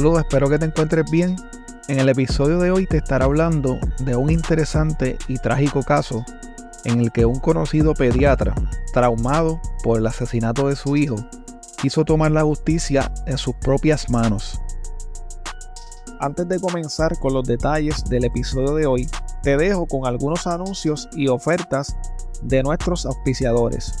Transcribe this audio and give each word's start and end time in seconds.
Saludos, 0.00 0.20
espero 0.20 0.48
que 0.48 0.58
te 0.58 0.64
encuentres 0.64 1.04
bien. 1.10 1.36
En 1.88 2.00
el 2.00 2.08
episodio 2.08 2.58
de 2.58 2.70
hoy 2.70 2.86
te 2.86 2.96
estaré 2.96 3.22
hablando 3.22 3.78
de 3.98 4.16
un 4.16 4.30
interesante 4.30 5.18
y 5.28 5.36
trágico 5.36 5.82
caso 5.82 6.24
en 6.84 7.02
el 7.02 7.12
que 7.12 7.26
un 7.26 7.38
conocido 7.38 7.92
pediatra, 7.92 8.54
traumado 8.94 9.60
por 9.84 9.98
el 9.98 10.06
asesinato 10.06 10.68
de 10.68 10.76
su 10.76 10.96
hijo, 10.96 11.16
quiso 11.82 12.02
tomar 12.06 12.30
la 12.30 12.44
justicia 12.44 13.12
en 13.26 13.36
sus 13.36 13.54
propias 13.56 14.08
manos. 14.08 14.58
Antes 16.18 16.48
de 16.48 16.58
comenzar 16.58 17.18
con 17.18 17.34
los 17.34 17.46
detalles 17.46 18.02
del 18.06 18.24
episodio 18.24 18.74
de 18.76 18.86
hoy, 18.86 19.06
te 19.42 19.58
dejo 19.58 19.84
con 19.84 20.06
algunos 20.06 20.46
anuncios 20.46 21.10
y 21.12 21.28
ofertas 21.28 21.94
de 22.40 22.62
nuestros 22.62 23.04
auspiciadores. 23.04 24.00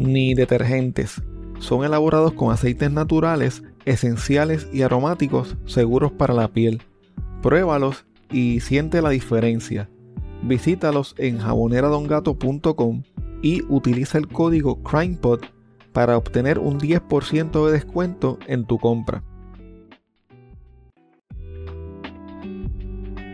ni 0.00 0.34
detergentes. 0.34 1.22
Son 1.58 1.84
elaborados 1.84 2.32
con 2.32 2.52
aceites 2.52 2.90
naturales, 2.90 3.62
esenciales 3.84 4.66
y 4.72 4.82
aromáticos 4.82 5.56
seguros 5.66 6.10
para 6.12 6.32
la 6.34 6.48
piel. 6.48 6.82
Pruébalos 7.42 8.06
y 8.30 8.60
siente 8.60 9.02
la 9.02 9.10
diferencia. 9.10 9.90
Visítalos 10.42 11.14
en 11.18 11.38
jaboneradongato.com 11.38 13.02
y 13.42 13.62
utiliza 13.68 14.16
el 14.16 14.28
código 14.28 14.82
CrimePod 14.82 15.40
para 15.92 16.16
obtener 16.16 16.58
un 16.58 16.78
10% 16.78 17.66
de 17.66 17.72
descuento 17.72 18.38
en 18.46 18.64
tu 18.64 18.78
compra. 18.78 19.22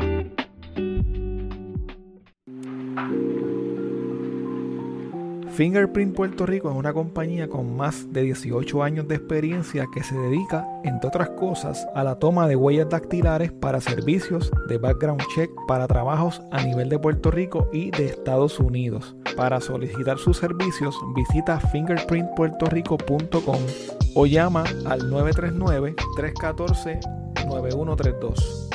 Fingerprint 5.52 6.16
Puerto 6.16 6.46
Rico 6.46 6.70
es 6.70 6.76
una 6.76 6.94
compañía 6.94 7.46
con 7.46 7.76
más 7.76 8.10
de 8.10 8.22
18 8.22 8.82
años 8.82 9.06
de 9.06 9.16
experiencia 9.16 9.86
que 9.92 10.02
se 10.02 10.16
dedica, 10.16 10.66
entre 10.82 11.08
otras 11.08 11.28
cosas, 11.30 11.86
a 11.94 12.02
la 12.02 12.18
toma 12.18 12.48
de 12.48 12.56
huellas 12.56 12.88
dactilares 12.88 13.52
para 13.52 13.82
servicios 13.82 14.50
de 14.68 14.78
background 14.78 15.20
check 15.34 15.50
para 15.68 15.86
trabajos 15.86 16.40
a 16.52 16.64
nivel 16.64 16.88
de 16.88 16.98
Puerto 16.98 17.30
Rico 17.30 17.68
y 17.70 17.90
de 17.90 18.06
Estados 18.06 18.58
Unidos. 18.60 19.14
Para 19.36 19.60
solicitar 19.60 20.18
sus 20.18 20.38
servicios, 20.38 20.94
visita 21.14 21.58
fingerprintpuertorico.com 21.58 23.58
o 24.14 24.26
llama 24.26 24.64
al 24.84 25.08
939 25.08 25.94
314 26.16 27.00
9132. 27.46 28.68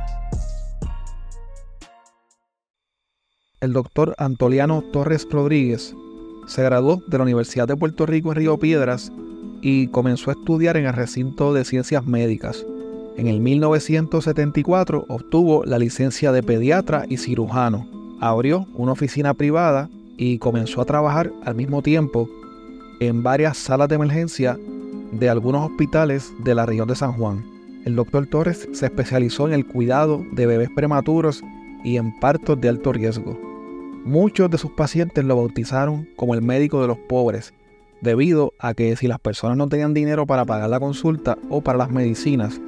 el 3.61 3.73
doctor 3.73 4.15
Antoliano 4.17 4.83
Torres 4.91 5.27
Rodríguez 5.29 5.95
se 6.47 6.63
graduó 6.63 7.01
de 7.07 7.17
la 7.17 7.23
Universidad 7.23 7.67
de 7.67 7.77
Puerto 7.77 8.07
Rico 8.07 8.31
en 8.31 8.37
Río 8.37 8.57
Piedras 8.57 9.11
y 9.61 9.87
comenzó 9.87 10.29
a 10.31 10.33
estudiar 10.33 10.77
en 10.77 10.85
el 10.85 10.93
recinto 10.93 11.53
de 11.53 11.65
ciencias 11.65 12.05
médicas. 12.05 12.65
En 13.17 13.27
el 13.27 13.39
1974 13.39 15.05
obtuvo 15.07 15.63
la 15.65 15.77
licencia 15.77 16.31
de 16.31 16.43
pediatra 16.43 17.05
y 17.07 17.17
cirujano. 17.17 17.87
Abrió 18.19 18.67
una 18.73 18.93
oficina 18.93 19.33
privada 19.33 19.89
y 20.17 20.37
comenzó 20.37 20.81
a 20.81 20.85
trabajar 20.85 21.31
al 21.43 21.55
mismo 21.55 21.81
tiempo 21.81 22.29
en 22.99 23.23
varias 23.23 23.57
salas 23.57 23.89
de 23.89 23.95
emergencia 23.95 24.57
de 25.11 25.29
algunos 25.29 25.69
hospitales 25.69 26.31
de 26.43 26.55
la 26.55 26.65
región 26.65 26.87
de 26.87 26.95
San 26.95 27.13
Juan. 27.13 27.43
El 27.85 27.95
doctor 27.95 28.27
Torres 28.27 28.69
se 28.73 28.85
especializó 28.85 29.47
en 29.47 29.53
el 29.53 29.65
cuidado 29.65 30.23
de 30.33 30.45
bebés 30.45 30.69
prematuros 30.75 31.43
y 31.83 31.97
en 31.97 32.17
partos 32.19 32.61
de 32.61 32.69
alto 32.69 32.93
riesgo. 32.93 33.37
Muchos 34.05 34.49
de 34.49 34.57
sus 34.57 34.71
pacientes 34.71 35.23
lo 35.25 35.35
bautizaron 35.35 36.07
como 36.15 36.33
el 36.33 36.41
médico 36.41 36.81
de 36.81 36.87
los 36.87 36.97
pobres, 36.97 37.53
debido 38.01 38.53
a 38.59 38.73
que 38.73 38.95
si 38.95 39.07
las 39.07 39.19
personas 39.19 39.57
no 39.57 39.67
tenían 39.67 39.93
dinero 39.93 40.25
para 40.25 40.45
pagar 40.45 40.69
la 40.69 40.79
consulta 40.79 41.37
o 41.49 41.61
para 41.61 41.77
las 41.77 41.91
medicinas, 41.91 42.59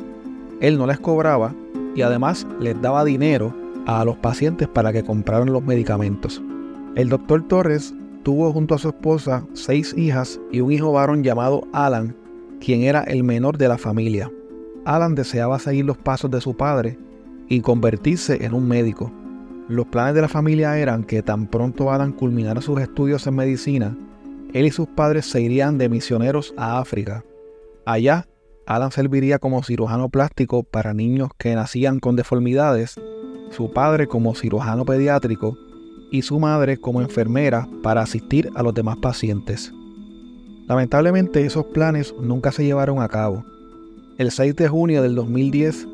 él 0.61 0.77
no 0.77 0.87
les 0.87 0.99
cobraba 0.99 1.53
y 1.95 2.01
además 2.01 2.47
les 2.59 2.79
daba 2.81 3.03
dinero 3.03 3.53
a 3.85 4.05
los 4.05 4.17
pacientes 4.17 4.67
para 4.67 4.93
que 4.93 5.03
compraran 5.03 5.51
los 5.51 5.63
medicamentos. 5.63 6.41
El 6.95 7.09
doctor 7.09 7.47
Torres 7.47 7.93
tuvo 8.23 8.51
junto 8.53 8.75
a 8.75 8.79
su 8.79 8.89
esposa 8.89 9.45
seis 9.53 9.93
hijas 9.97 10.39
y 10.51 10.61
un 10.61 10.71
hijo 10.71 10.91
varón 10.91 11.23
llamado 11.23 11.67
Alan, 11.73 12.15
quien 12.61 12.83
era 12.83 13.01
el 13.03 13.23
menor 13.23 13.57
de 13.57 13.67
la 13.67 13.77
familia. 13.77 14.31
Alan 14.85 15.15
deseaba 15.15 15.59
seguir 15.59 15.85
los 15.85 15.97
pasos 15.97 16.31
de 16.31 16.41
su 16.41 16.55
padre 16.55 16.97
y 17.49 17.61
convertirse 17.61 18.45
en 18.45 18.53
un 18.53 18.67
médico. 18.67 19.11
Los 19.67 19.87
planes 19.87 20.15
de 20.15 20.21
la 20.21 20.27
familia 20.27 20.77
eran 20.77 21.03
que 21.03 21.21
tan 21.21 21.47
pronto 21.47 21.91
Alan 21.91 22.11
culminara 22.11 22.61
sus 22.61 22.79
estudios 22.79 23.25
en 23.27 23.35
medicina, 23.35 23.97
él 24.53 24.67
y 24.67 24.71
sus 24.71 24.87
padres 24.87 25.25
se 25.25 25.41
irían 25.41 25.77
de 25.77 25.89
misioneros 25.89 26.53
a 26.57 26.79
África. 26.79 27.25
Allá, 27.85 28.27
Alan 28.65 28.91
serviría 28.91 29.39
como 29.39 29.63
cirujano 29.63 30.09
plástico 30.09 30.63
para 30.63 30.93
niños 30.93 31.31
que 31.37 31.53
nacían 31.55 31.99
con 31.99 32.15
deformidades, 32.15 32.95
su 33.49 33.73
padre 33.73 34.07
como 34.07 34.35
cirujano 34.35 34.85
pediátrico 34.85 35.57
y 36.11 36.21
su 36.21 36.39
madre 36.39 36.77
como 36.77 37.01
enfermera 37.01 37.67
para 37.81 38.01
asistir 38.01 38.49
a 38.55 38.63
los 38.63 38.73
demás 38.73 38.97
pacientes. 38.97 39.73
Lamentablemente 40.67 41.45
esos 41.45 41.65
planes 41.65 42.13
nunca 42.21 42.51
se 42.51 42.63
llevaron 42.63 43.01
a 43.01 43.09
cabo. 43.09 43.43
El 44.17 44.31
6 44.31 44.55
de 44.55 44.69
junio 44.69 45.01
del 45.01 45.15
2010, 45.15 45.87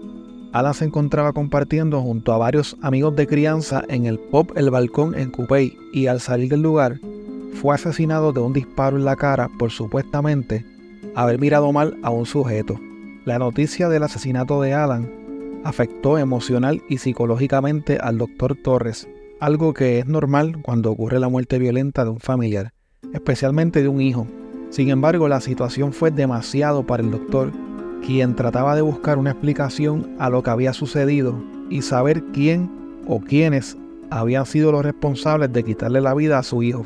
Alan 0.52 0.74
se 0.74 0.86
encontraba 0.86 1.32
compartiendo 1.32 2.02
junto 2.02 2.34
a 2.34 2.38
varios 2.38 2.78
amigos 2.82 3.16
de 3.16 3.26
crianza 3.26 3.84
en 3.88 4.06
el 4.06 4.20
pop 4.20 4.52
El 4.56 4.70
Balcón 4.70 5.16
en 5.16 5.32
Coupey 5.32 5.76
y 5.94 6.08
al 6.08 6.20
salir 6.20 6.50
del 6.50 6.62
lugar 6.62 7.00
fue 7.54 7.76
asesinado 7.76 8.32
de 8.32 8.40
un 8.40 8.54
disparo 8.54 8.98
en 8.98 9.06
la 9.06 9.16
cara 9.16 9.50
por 9.58 9.72
supuestamente 9.72 10.66
haber 11.16 11.40
mirado 11.40 11.72
mal 11.72 11.98
a 12.04 12.10
un 12.10 12.26
sujeto. 12.26 12.80
La 13.26 13.40
noticia 13.40 13.90
del 13.90 14.04
asesinato 14.04 14.62
de 14.62 14.74
Alan 14.74 15.12
afectó 15.64 16.18
emocional 16.18 16.82
y 16.90 16.98
psicológicamente 16.98 17.98
al 17.98 18.18
doctor 18.18 18.56
Torres, 18.56 19.08
algo 19.40 19.74
que 19.74 20.00
es 20.00 20.08
normal 20.08 20.62
cuando 20.62 20.92
ocurre 20.92 21.20
la 21.20 21.30
muerte 21.30 21.60
violenta 21.60 22.04
de 22.04 22.12
un 22.12 22.20
familiar, 22.20 22.74
especialmente 23.14 23.82
de 23.82 23.88
un 23.88 24.02
hijo. 24.02 24.28
Sin 24.70 24.90
embargo, 24.90 25.28
la 25.28 25.42
situación 25.42 25.94
fue 25.94 26.12
demasiado 26.12 26.86
para 26.86 27.04
el 27.04 27.12
doctor, 27.12 27.52
quien 28.06 28.36
trataba 28.36 28.76
de 28.76 28.82
buscar 28.82 29.18
una 29.18 29.32
explicación 29.32 30.16
a 30.20 30.30
lo 30.30 30.44
que 30.44 30.52
había 30.52 30.74
sucedido 30.74 31.36
y 31.70 31.82
saber 31.82 32.24
quién 32.34 32.70
o 33.08 33.20
quiénes 33.20 33.78
habían 34.10 34.46
sido 34.46 34.72
los 34.72 34.84
responsables 34.84 35.52
de 35.52 35.64
quitarle 35.64 36.02
la 36.02 36.14
vida 36.14 36.38
a 36.38 36.44
su 36.44 36.64
hijo. 36.64 36.86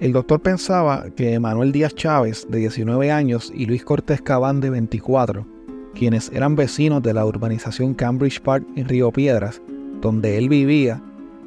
El 0.00 0.12
doctor 0.12 0.40
pensaba 0.40 1.06
que 1.16 1.38
Manuel 1.38 1.70
Díaz 1.70 1.94
Chávez, 1.94 2.46
de 2.50 2.58
19 2.58 3.12
años, 3.12 3.52
y 3.54 3.66
Luis 3.66 3.84
Cortés 3.84 4.20
Cabán, 4.20 4.60
de 4.60 4.70
24, 4.70 5.46
quienes 5.94 6.32
eran 6.32 6.56
vecinos 6.56 7.00
de 7.02 7.14
la 7.14 7.24
urbanización 7.24 7.94
Cambridge 7.94 8.40
Park 8.40 8.66
en 8.74 8.88
Río 8.88 9.12
Piedras, 9.12 9.62
donde 10.00 10.36
él 10.36 10.48
vivía, 10.48 11.00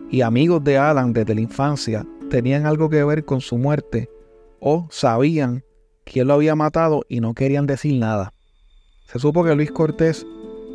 y 0.10 0.22
amigos 0.22 0.64
de 0.64 0.78
Alan 0.78 1.12
desde 1.12 1.36
la 1.36 1.42
infancia, 1.42 2.06
tenían 2.30 2.66
algo 2.66 2.90
que 2.90 3.04
ver 3.04 3.26
con 3.26 3.42
su 3.42 3.58
muerte 3.58 4.10
o 4.62 4.88
sabían 4.90 5.64
quién 6.06 6.28
lo 6.28 6.36
había 6.36 6.56
matado 6.56 7.04
y 7.10 7.20
no 7.20 7.34
querían 7.34 7.68
decir 7.68 8.00
nada. 8.00 8.34
Se 9.08 9.20
supo 9.20 9.44
que 9.44 9.56
Luis 9.56 9.72
Cortés 9.72 10.26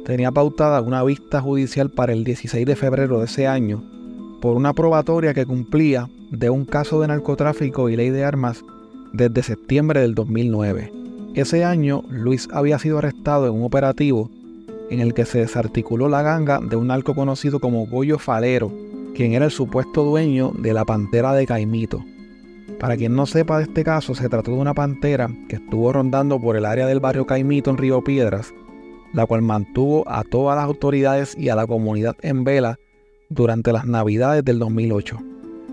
tenía 0.04 0.30
pautada 0.30 0.82
una 0.82 1.02
vista 1.02 1.40
judicial 1.40 1.90
para 1.90 2.12
el 2.12 2.22
16 2.22 2.66
de 2.66 2.76
febrero 2.76 3.18
de 3.18 3.24
ese 3.24 3.46
año 3.46 3.82
por 4.42 4.56
una 4.56 4.74
probatoria 4.74 5.32
que 5.32 5.46
cumplía 5.46 6.08
de 6.32 6.48
un 6.48 6.64
caso 6.64 6.98
de 7.00 7.08
narcotráfico 7.08 7.90
y 7.90 7.96
ley 7.96 8.08
de 8.08 8.24
armas 8.24 8.64
desde 9.12 9.42
septiembre 9.42 10.00
del 10.00 10.14
2009. 10.14 10.90
Ese 11.34 11.62
año, 11.62 12.02
Luis 12.08 12.48
había 12.52 12.78
sido 12.78 12.98
arrestado 12.98 13.46
en 13.46 13.52
un 13.52 13.64
operativo 13.64 14.30
en 14.90 15.00
el 15.00 15.12
que 15.12 15.26
se 15.26 15.40
desarticuló 15.40 16.08
la 16.08 16.22
ganga 16.22 16.58
de 16.58 16.76
un 16.76 16.86
narco 16.86 17.14
conocido 17.14 17.60
como 17.60 17.86
Goyo 17.86 18.18
Falero, 18.18 18.72
quien 19.14 19.34
era 19.34 19.44
el 19.44 19.50
supuesto 19.50 20.04
dueño 20.04 20.52
de 20.58 20.72
la 20.72 20.86
pantera 20.86 21.34
de 21.34 21.46
Caimito. 21.46 22.02
Para 22.80 22.96
quien 22.96 23.14
no 23.14 23.26
sepa 23.26 23.58
de 23.58 23.64
este 23.64 23.84
caso, 23.84 24.14
se 24.14 24.30
trató 24.30 24.52
de 24.52 24.56
una 24.56 24.72
pantera 24.72 25.28
que 25.50 25.56
estuvo 25.56 25.92
rondando 25.92 26.40
por 26.40 26.56
el 26.56 26.64
área 26.64 26.86
del 26.86 27.00
barrio 27.00 27.26
Caimito 27.26 27.70
en 27.70 27.76
Río 27.76 28.02
Piedras, 28.02 28.54
la 29.12 29.26
cual 29.26 29.42
mantuvo 29.42 30.08
a 30.08 30.24
todas 30.24 30.56
las 30.56 30.64
autoridades 30.64 31.36
y 31.36 31.50
a 31.50 31.56
la 31.56 31.66
comunidad 31.66 32.16
en 32.22 32.42
vela 32.44 32.78
durante 33.28 33.70
las 33.70 33.84
navidades 33.84 34.42
del 34.44 34.58
2008. 34.58 35.31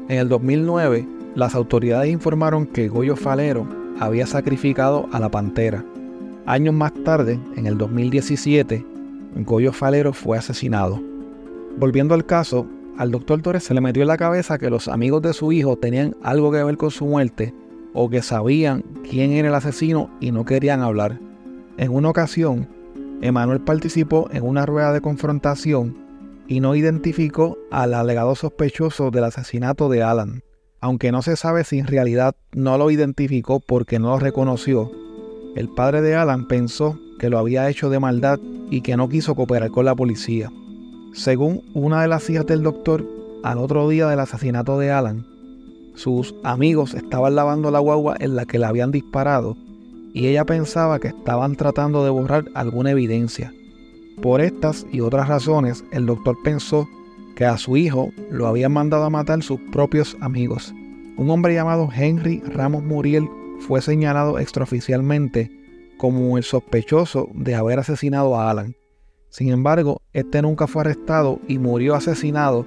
En 0.10 0.18
el 0.18 0.28
2009, 0.28 1.08
las 1.36 1.54
autoridades 1.54 2.12
informaron 2.12 2.66
que 2.66 2.88
Goyo 2.88 3.16
Falero 3.16 3.68
había 4.00 4.26
sacrificado 4.26 5.08
a 5.12 5.20
la 5.20 5.30
pantera. 5.30 5.86
Años 6.48 6.74
más 6.74 6.96
tarde, 7.06 7.40
en 7.56 7.68
el 7.68 7.78
2017, 7.78 8.84
Goyo 9.46 9.72
Falero 9.72 10.12
fue 10.12 10.36
asesinado. 10.40 11.00
Volviendo 11.78 12.16
al 12.16 12.26
caso, 12.26 12.66
al 12.98 13.12
doctor 13.12 13.44
Torres 13.44 13.64
se 13.64 13.76
le 13.76 13.82
metió 13.82 14.02
en 14.02 14.08
la 14.08 14.18
cabeza 14.18 14.58
que 14.58 14.72
los 14.72 14.88
amigos 14.88 15.22
de 15.22 15.34
su 15.34 15.52
hijo 15.52 15.78
tenían 15.78 16.16
algo 16.24 16.52
que 16.52 16.64
ver 16.64 16.78
con 16.78 16.90
su 16.90 17.06
muerte 17.06 17.54
o 17.94 18.10
que 18.10 18.24
sabían 18.24 18.84
quién 19.08 19.32
era 19.32 19.50
el 19.50 19.56
asesino 19.56 20.10
y 20.20 20.32
no 20.32 20.44
querían 20.44 20.82
hablar. 20.82 21.20
En 21.78 21.92
una 21.92 22.10
ocasión, 22.10 22.68
Emanuel 23.22 23.62
participó 23.62 24.28
en 24.32 24.44
una 24.44 24.66
rueda 24.66 24.92
de 24.92 25.02
confrontación 25.02 26.09
y 26.50 26.60
no 26.60 26.76
identificó 26.76 27.58
al 27.72 27.94
alegado 27.94 28.36
sospechoso 28.36 29.10
del 29.10 29.24
asesinato 29.24 29.88
de 29.88 30.04
Alan 30.04 30.44
aunque 30.82 31.12
no 31.12 31.22
se 31.22 31.36
sabe 31.36 31.64
si 31.64 31.80
en 31.80 31.88
realidad 31.88 32.36
no 32.54 32.78
lo 32.78 32.90
identificó 32.92 33.60
porque 33.60 34.00
no 34.00 34.10
lo 34.10 34.20
reconoció. 34.20 34.92
El 35.56 35.70
padre 35.70 36.02
de 36.02 36.16
Alan 36.16 36.48
pensó 36.48 36.98
que 37.20 37.30
lo 37.30 37.38
había 37.38 37.70
hecho 37.70 37.90
de 37.90 38.00
maldad 38.00 38.40
y 38.70 38.82
que 38.82 38.96
no 38.96 39.10
quiso 39.10 39.36
cooperar 39.36 39.72
con 39.72 39.86
la 39.86 39.96
policía. 39.96 40.52
Según 41.14 41.64
una 41.74 42.02
de 42.02 42.08
las 42.08 42.30
hijas 42.30 42.46
del 42.46 42.64
doctor, 42.64 43.06
al 43.44 43.58
otro 43.58 43.90
día 43.90 44.08
del 44.08 44.20
asesinato 44.20 44.80
de 44.80 44.92
Alan, 44.92 45.26
sus 45.96 46.34
amigos 46.44 46.94
estaban 46.94 47.36
lavando 47.36 47.72
la 47.72 47.80
guagua 47.80 48.16
en 48.20 48.36
la 48.36 48.46
que 48.46 48.60
le 48.60 48.66
habían 48.66 48.92
disparado 48.92 49.58
y 50.14 50.28
ella 50.28 50.46
pensaba 50.46 51.00
que 51.00 51.10
estaban 51.10 51.56
tratando 51.56 52.04
de 52.04 52.10
borrar 52.10 52.46
alguna 52.54 52.92
evidencia. 52.92 53.54
Por 54.22 54.42
estas 54.42 54.86
y 54.92 55.00
otras 55.00 55.30
razones, 55.30 55.86
el 55.92 56.06
doctor 56.06 56.38
pensó 56.44 56.90
que 57.38 57.46
a 57.46 57.58
su 57.58 57.78
hijo 57.78 58.12
lo 58.30 58.48
habían 58.48 58.74
mandado 58.74 59.06
a 59.06 59.10
matar 59.10 59.42
sus 59.44 59.62
propios 59.72 60.18
amigos. 60.20 60.74
Un 61.16 61.30
hombre 61.30 61.54
llamado 61.54 61.88
Henry 61.96 62.42
Ramos 62.42 62.84
Muriel 62.84 63.30
fue 63.60 63.82
señalado 63.82 64.38
extraoficialmente 64.38 65.50
como 65.98 66.38
el 66.38 66.44
sospechoso 66.44 67.30
de 67.34 67.56
haber 67.56 67.80
asesinado 67.80 68.38
a 68.38 68.50
Alan. 68.50 68.76
Sin 69.30 69.52
embargo, 69.52 70.02
este 70.12 70.42
nunca 70.42 70.68
fue 70.68 70.82
arrestado 70.82 71.40
y 71.48 71.58
murió 71.58 71.96
asesinado 71.96 72.66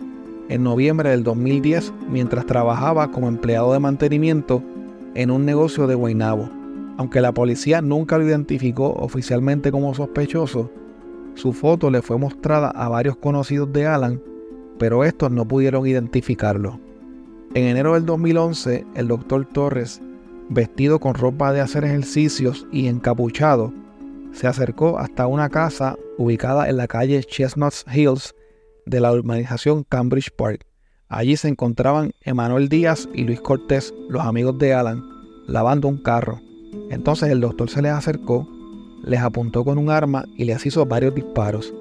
en 0.48 0.62
noviembre 0.62 1.10
del 1.10 1.22
2010 1.22 1.92
mientras 2.08 2.46
trabajaba 2.46 3.10
como 3.10 3.28
empleado 3.28 3.74
de 3.74 3.78
mantenimiento 3.78 4.62
en 5.14 5.30
un 5.30 5.44
negocio 5.44 5.86
de 5.86 5.96
Guaynabo. 5.96 6.48
Aunque 6.96 7.20
la 7.20 7.32
policía 7.32 7.82
nunca 7.82 8.16
lo 8.16 8.26
identificó 8.26 8.92
oficialmente 8.94 9.70
como 9.70 9.92
sospechoso, 9.94 10.70
su 11.34 11.52
foto 11.52 11.90
le 11.90 12.02
fue 12.02 12.18
mostrada 12.18 12.68
a 12.68 12.88
varios 12.88 13.16
conocidos 13.16 13.72
de 13.72 13.86
Alan 13.86 14.20
pero 14.82 15.04
estos 15.04 15.30
no 15.30 15.46
pudieron 15.46 15.86
identificarlo. 15.86 16.80
En 17.54 17.66
enero 17.66 17.94
del 17.94 18.04
2011, 18.04 18.84
el 18.96 19.06
doctor 19.06 19.46
Torres, 19.46 20.02
vestido 20.48 20.98
con 20.98 21.14
ropa 21.14 21.52
de 21.52 21.60
hacer 21.60 21.84
ejercicios 21.84 22.66
y 22.72 22.88
encapuchado, 22.88 23.72
se 24.32 24.48
acercó 24.48 24.98
hasta 24.98 25.28
una 25.28 25.50
casa 25.50 25.96
ubicada 26.18 26.68
en 26.68 26.78
la 26.78 26.88
calle 26.88 27.22
Chestnuts 27.22 27.84
Hills 27.94 28.34
de 28.84 28.98
la 28.98 29.12
urbanización 29.12 29.84
Cambridge 29.84 30.32
Park. 30.34 30.66
Allí 31.08 31.36
se 31.36 31.46
encontraban 31.46 32.10
Emanuel 32.22 32.68
Díaz 32.68 33.08
y 33.14 33.22
Luis 33.22 33.40
Cortés, 33.40 33.94
los 34.08 34.22
amigos 34.22 34.58
de 34.58 34.74
Alan, 34.74 35.04
lavando 35.46 35.86
un 35.86 35.98
carro. 35.98 36.40
Entonces 36.90 37.28
el 37.28 37.40
doctor 37.40 37.70
se 37.70 37.82
les 37.82 37.92
acercó, 37.92 38.48
les 39.02 39.20
apuntó 39.20 39.64
con 39.64 39.78
un 39.78 39.90
arma 39.90 40.24
y 40.36 40.44
les 40.44 40.64
hizo 40.64 40.86
varios 40.86 41.14
disparos. 41.14 41.72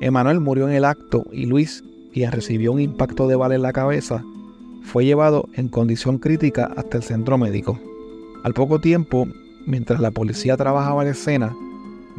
Emanuel 0.00 0.40
murió 0.40 0.68
en 0.68 0.74
el 0.74 0.84
acto 0.84 1.24
y 1.32 1.46
Luis 1.46 1.82
quien 2.14 2.30
recibió 2.30 2.72
un 2.72 2.80
impacto 2.80 3.26
de 3.26 3.34
bala 3.34 3.56
en 3.56 3.62
la 3.62 3.72
cabeza, 3.72 4.24
fue 4.84 5.04
llevado 5.04 5.48
en 5.54 5.68
condición 5.68 6.18
crítica 6.18 6.70
hasta 6.76 6.98
el 6.98 7.02
centro 7.02 7.36
médico. 7.36 7.80
Al 8.44 8.54
poco 8.54 8.80
tiempo, 8.80 9.26
mientras 9.66 9.98
la 9.98 10.12
policía 10.12 10.56
trabajaba 10.56 11.02
la 11.02 11.10
escena, 11.10 11.52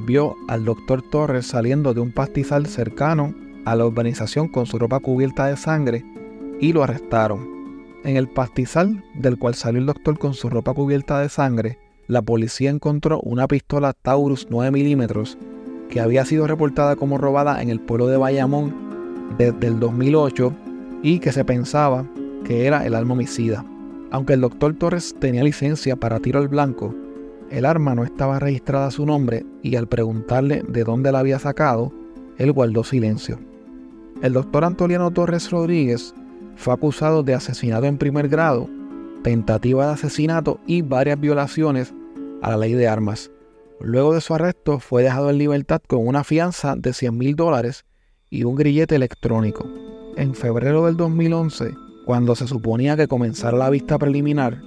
vio 0.05 0.35
al 0.49 0.65
doctor 0.65 1.01
Torres 1.01 1.47
saliendo 1.47 1.93
de 1.93 2.01
un 2.01 2.11
pastizal 2.11 2.65
cercano 2.65 3.33
a 3.63 3.75
la 3.75 3.85
urbanización 3.85 4.49
con 4.49 4.65
su 4.65 4.77
ropa 4.77 4.99
cubierta 4.99 5.45
de 5.47 5.55
sangre 5.55 6.03
y 6.59 6.73
lo 6.73 6.83
arrestaron. 6.83 7.55
En 8.03 8.17
el 8.17 8.27
pastizal 8.27 9.01
del 9.15 9.37
cual 9.37 9.55
salió 9.55 9.79
el 9.79 9.85
doctor 9.85 10.19
con 10.19 10.33
su 10.33 10.49
ropa 10.49 10.73
cubierta 10.73 11.19
de 11.19 11.29
sangre, 11.29 11.79
la 12.07 12.21
policía 12.21 12.69
encontró 12.69 13.19
una 13.21 13.47
pistola 13.47 13.93
Taurus 13.93 14.47
9 14.49 14.71
milímetros 14.71 15.37
que 15.89 15.99
había 15.99 16.25
sido 16.25 16.47
reportada 16.47 16.95
como 16.95 17.17
robada 17.17 17.61
en 17.61 17.69
el 17.69 17.79
pueblo 17.79 18.07
de 18.07 18.17
Bayamón 18.17 18.73
desde 19.37 19.67
el 19.67 19.79
2008 19.79 20.53
y 21.01 21.19
que 21.19 21.31
se 21.31 21.45
pensaba 21.45 22.05
que 22.43 22.65
era 22.67 22.85
el 22.85 22.95
arma 22.95 23.13
homicida. 23.13 23.65
Aunque 24.11 24.33
el 24.33 24.41
doctor 24.41 24.75
Torres 24.75 25.15
tenía 25.19 25.43
licencia 25.43 25.95
para 25.95 26.19
tiro 26.19 26.39
al 26.39 26.47
blanco, 26.47 26.93
el 27.49 27.65
arma 27.65 27.95
no 27.95 28.03
estaba 28.03 28.39
registrada 28.39 28.87
a 28.87 28.91
su 28.91 29.05
nombre 29.05 29.45
y 29.61 29.75
al 29.75 29.87
preguntarle 29.87 30.63
de 30.67 30.83
dónde 30.83 31.11
la 31.11 31.19
había 31.19 31.39
sacado, 31.39 31.91
él 32.37 32.51
guardó 32.51 32.83
silencio. 32.83 33.39
El 34.21 34.33
doctor 34.33 34.63
Antoliano 34.63 35.11
Torres 35.11 35.51
Rodríguez 35.51 36.13
fue 36.55 36.73
acusado 36.73 37.23
de 37.23 37.33
asesinato 37.33 37.85
en 37.85 37.97
primer 37.97 38.29
grado, 38.29 38.69
tentativa 39.25 39.87
de 39.87 39.93
asesinato 39.93 40.59
y 40.67 40.83
varias 40.83 41.19
violaciones 41.19 41.95
a 42.43 42.51
la 42.51 42.57
ley 42.57 42.73
de 42.73 42.87
armas. 42.87 43.31
Luego 43.79 44.13
de 44.13 44.21
su 44.21 44.35
arresto 44.35 44.79
fue 44.79 45.01
dejado 45.01 45.31
en 45.31 45.39
libertad 45.39 45.81
con 45.87 46.07
una 46.07 46.23
fianza 46.23 46.75
de 46.75 46.93
100 46.93 47.17
mil 47.17 47.35
dólares 47.35 47.85
y 48.29 48.43
un 48.43 48.53
grillete 48.53 48.95
electrónico. 48.95 49.67
En 50.15 50.35
febrero 50.35 50.85
del 50.85 50.95
2011, 50.95 51.73
cuando 52.05 52.35
se 52.35 52.45
suponía 52.45 52.95
que 52.95 53.07
comenzara 53.07 53.57
la 53.57 53.71
vista 53.71 53.97
preliminar, 53.97 54.61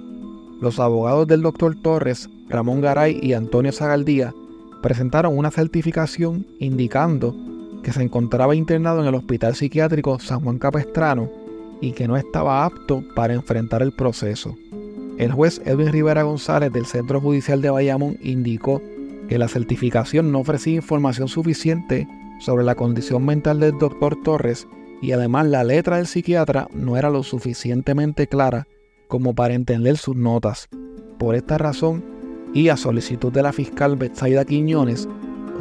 los 0.59 0.77
abogados 0.81 1.25
del 1.25 1.41
doctor 1.41 1.81
Torres, 1.81 2.29
Ramón 2.49 2.81
Garay 2.81 3.17
y 3.23 3.31
Antonio 3.31 3.71
Zagaldía 3.71 4.33
presentaron 4.81 5.37
una 5.37 5.51
certificación 5.51 6.45
indicando 6.59 7.33
que 7.81 7.93
se 7.93 8.03
encontraba 8.03 8.57
internado 8.57 8.99
en 8.99 9.07
el 9.07 9.15
Hospital 9.15 9.55
Psiquiátrico 9.55 10.19
San 10.19 10.41
Juan 10.41 10.59
Capestrano 10.59 11.38
y 11.81 11.91
que 11.93 12.07
no 12.07 12.17
estaba 12.17 12.65
apto 12.65 13.03
para 13.15 13.33
enfrentar 13.33 13.81
el 13.81 13.91
proceso. 13.91 14.57
El 15.17 15.31
juez 15.31 15.61
Edwin 15.65 15.91
Rivera 15.91 16.23
González 16.23 16.71
del 16.71 16.85
Centro 16.85 17.19
Judicial 17.19 17.61
de 17.61 17.69
Bayamón 17.69 18.17
indicó 18.21 18.81
que 19.27 19.37
la 19.37 19.47
certificación 19.47 20.31
no 20.31 20.39
ofrecía 20.39 20.75
información 20.75 21.27
suficiente 21.27 22.07
sobre 22.39 22.63
la 22.63 22.75
condición 22.75 23.25
mental 23.25 23.59
del 23.59 23.77
doctor 23.77 24.17
Torres 24.23 24.67
y 25.01 25.11
además 25.11 25.47
la 25.47 25.63
letra 25.63 25.97
del 25.97 26.07
psiquiatra 26.07 26.67
no 26.73 26.97
era 26.97 27.09
lo 27.09 27.23
suficientemente 27.23 28.27
clara 28.27 28.67
como 29.07 29.33
para 29.33 29.53
entender 29.53 29.97
sus 29.97 30.15
notas. 30.15 30.69
Por 31.17 31.35
esta 31.35 31.57
razón, 31.57 32.03
y 32.53 32.69
a 32.69 32.77
solicitud 32.77 33.31
de 33.31 33.43
la 33.43 33.53
fiscal 33.53 33.95
Betsaida 33.95 34.45
Quiñones, 34.45 35.07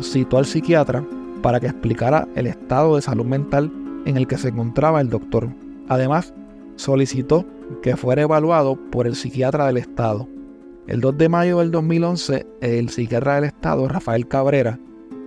citó 0.00 0.38
al 0.38 0.46
psiquiatra 0.46 1.04
para 1.42 1.60
que 1.60 1.66
explicara 1.66 2.28
el 2.34 2.46
estado 2.46 2.96
de 2.96 3.02
salud 3.02 3.26
mental 3.26 3.72
en 4.06 4.16
el 4.16 4.26
que 4.26 4.38
se 4.38 4.48
encontraba 4.48 5.00
el 5.00 5.10
doctor. 5.10 5.48
Además, 5.88 6.35
solicitó 6.76 7.45
que 7.83 7.97
fuera 7.97 8.23
evaluado 8.23 8.78
por 8.90 9.07
el 9.07 9.16
psiquiatra 9.16 9.66
del 9.66 9.78
Estado. 9.78 10.28
El 10.87 11.00
2 11.00 11.18
de 11.18 11.28
mayo 11.28 11.59
del 11.59 11.71
2011, 11.71 12.47
el 12.61 12.88
psiquiatra 12.88 13.37
del 13.37 13.45
Estado, 13.45 13.88
Rafael 13.88 14.26
Cabrera, 14.26 14.78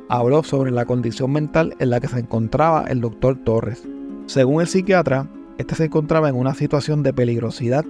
habló 0.10 0.44
sobre 0.44 0.72
la 0.72 0.86
condición 0.86 1.32
mental 1.32 1.76
en 1.80 1.90
la 1.90 2.00
que 2.00 2.08
se 2.08 2.20
encontraba 2.20 2.86
el 2.88 3.02
doctor 3.02 3.38
Torres. 3.44 3.88
Según 4.26 4.62
el 4.62 4.68
psiquiatra, 4.68 5.30
este 5.58 5.76
se 5.76 5.86
encontraba 5.86 6.30
en 6.30 6.36
una 6.36 6.54
situación 6.56 7.04
de 7.04 7.14
peligrosidad, 7.14 7.86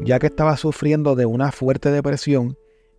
ya 0.00 0.18
que 0.18 0.28
estaba 0.28 0.56
sufriendo 0.56 1.14
de 1.14 1.26
una 1.26 1.52
fuerte 1.52 1.90
depresión 1.90 2.56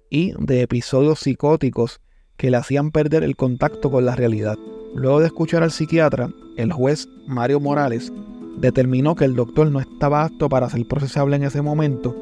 y 0.09 0.33
de 0.37 0.61
episodios 0.61 1.19
psicóticos 1.19 2.01
que 2.37 2.51
le 2.51 2.57
hacían 2.57 2.91
perder 2.91 3.23
el 3.23 3.35
contacto 3.35 3.89
con 3.89 4.05
la 4.05 4.15
realidad. 4.15 4.57
Luego 4.93 5.19
de 5.19 5.27
escuchar 5.27 5.63
al 5.63 5.71
psiquiatra, 5.71 6.29
el 6.57 6.71
juez 6.71 7.07
Mario 7.27 7.59
Morales 7.59 8.11
determinó 8.57 9.15
que 9.15 9.25
el 9.25 9.35
doctor 9.35 9.71
no 9.71 9.79
estaba 9.79 10.23
apto 10.23 10.49
para 10.49 10.69
ser 10.69 10.85
procesable 10.87 11.35
en 11.35 11.43
ese 11.43 11.61
momento 11.61 12.15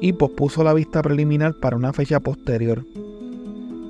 y 0.00 0.12
pospuso 0.12 0.64
la 0.64 0.74
vista 0.74 1.02
preliminar 1.02 1.54
para 1.54 1.76
una 1.76 1.92
fecha 1.92 2.20
posterior. 2.20 2.84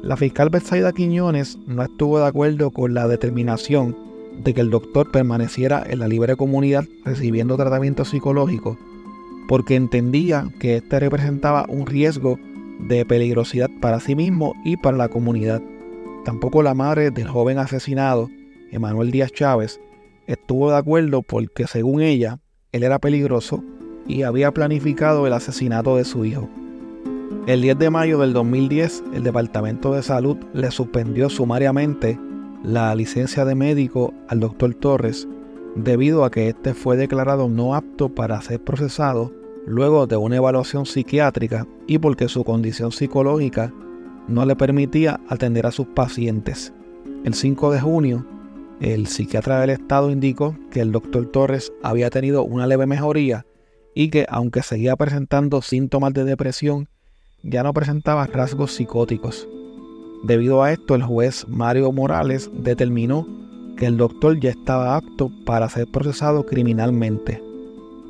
La 0.03 0.17
fiscal 0.17 0.51
Betsaida 0.51 0.93
Quiñones 0.93 1.59
no 1.67 1.83
estuvo 1.83 2.19
de 2.19 2.27
acuerdo 2.27 2.71
con 2.71 2.95
la 2.95 3.07
determinación 3.07 3.97
de 4.43 4.55
que 4.55 4.61
el 4.61 4.71
doctor 4.71 5.11
permaneciera 5.11 5.85
en 5.87 5.99
la 5.99 6.09
libre 6.09 6.37
comunidad 6.37 6.85
recibiendo 7.05 7.57
tratamiento 7.57 8.05
psicológico 8.05 8.79
porque 9.51 9.75
entendía 9.75 10.49
que 10.61 10.77
este 10.77 11.01
representaba 11.01 11.67
un 11.69 11.85
riesgo 11.85 12.39
de 12.79 13.05
peligrosidad 13.05 13.69
para 13.81 13.99
sí 13.99 14.15
mismo 14.15 14.55
y 14.65 14.77
para 14.77 14.97
la 14.97 15.09
comunidad. 15.09 15.61
Tampoco 16.25 16.63
la 16.63 16.73
madre 16.73 17.11
del 17.11 17.27
joven 17.27 17.59
asesinado, 17.59 18.31
Emanuel 18.71 19.11
Díaz 19.11 19.33
Chávez, 19.33 19.81
estuvo 20.27 20.71
de 20.71 20.77
acuerdo 20.77 21.23
porque 21.23 21.67
según 21.67 22.01
ella, 22.01 22.39
él 22.73 22.83
era 22.83 22.99
peligroso 22.99 23.63
y 24.07 24.23
había 24.23 24.53
planificado 24.53 25.27
el 25.27 25.33
asesinato 25.33 25.97
de 25.97 26.05
su 26.05 26.25
hijo. 26.25 26.49
El 27.47 27.63
10 27.63 27.79
de 27.79 27.91
mayo 27.91 28.19
del 28.19 28.33
2010, 28.33 29.05
el 29.15 29.23
Departamento 29.23 29.93
de 29.95 30.03
Salud 30.03 30.37
le 30.53 30.71
suspendió 30.71 31.31
sumariamente 31.31 32.19
la 32.63 32.95
licencia 32.95 33.45
de 33.45 33.55
médico 33.55 34.13
al 34.29 34.41
doctor 34.41 34.75
Torres 34.75 35.27
debido 35.75 36.25
a 36.25 36.31
que 36.31 36.49
éste 36.49 36.75
fue 36.75 36.97
declarado 36.97 37.49
no 37.49 37.75
apto 37.75 38.09
para 38.09 38.41
ser 38.43 38.63
procesado 38.63 39.33
luego 39.67 40.07
de 40.07 40.17
una 40.17 40.37
evaluación 40.37 40.87
psiquiátrica 40.87 41.67
y 41.87 41.99
porque 41.99 42.29
su 42.29 42.45
condición 42.45 42.93
psicológica 42.93 43.73
no 44.29 44.45
le 44.45 44.57
permitía 44.57 45.21
atender 45.29 45.67
a 45.67 45.71
sus 45.71 45.87
pacientes. 45.87 46.73
El 47.25 47.35
5 47.35 47.73
de 47.73 47.81
junio, 47.81 48.27
el 48.81 49.07
psiquiatra 49.07 49.61
del 49.61 49.71
estado 49.71 50.11
indicó 50.11 50.57
que 50.71 50.81
el 50.81 50.91
doctor 50.91 51.27
Torres 51.27 51.73
había 51.83 52.09
tenido 52.09 52.43
una 52.45 52.67
leve 52.67 52.87
mejoría 52.87 53.47
y 53.95 54.09
que 54.09 54.27
aunque 54.29 54.63
seguía 54.63 54.97
presentando 54.97 55.61
síntomas 55.61 56.15
de 56.15 56.25
depresión, 56.25 56.89
ya 57.43 57.63
no 57.63 57.75
presentaba 57.75 58.27
rasgos 58.27 58.73
psicóticos. 58.73 59.47
Debido 60.25 60.63
a 60.63 60.73
esto, 60.73 60.95
el 60.95 61.03
juez 61.03 61.47
Mario 61.49 61.93
Morales 61.93 62.51
determinó 62.53 63.27
que 63.77 63.87
el 63.87 63.97
doctor 63.97 64.39
ya 64.41 64.51
estaba 64.51 64.97
apto 64.97 65.31
para 65.45 65.69
ser 65.69 65.87
procesado 65.87 66.45
criminalmente. 66.45 67.43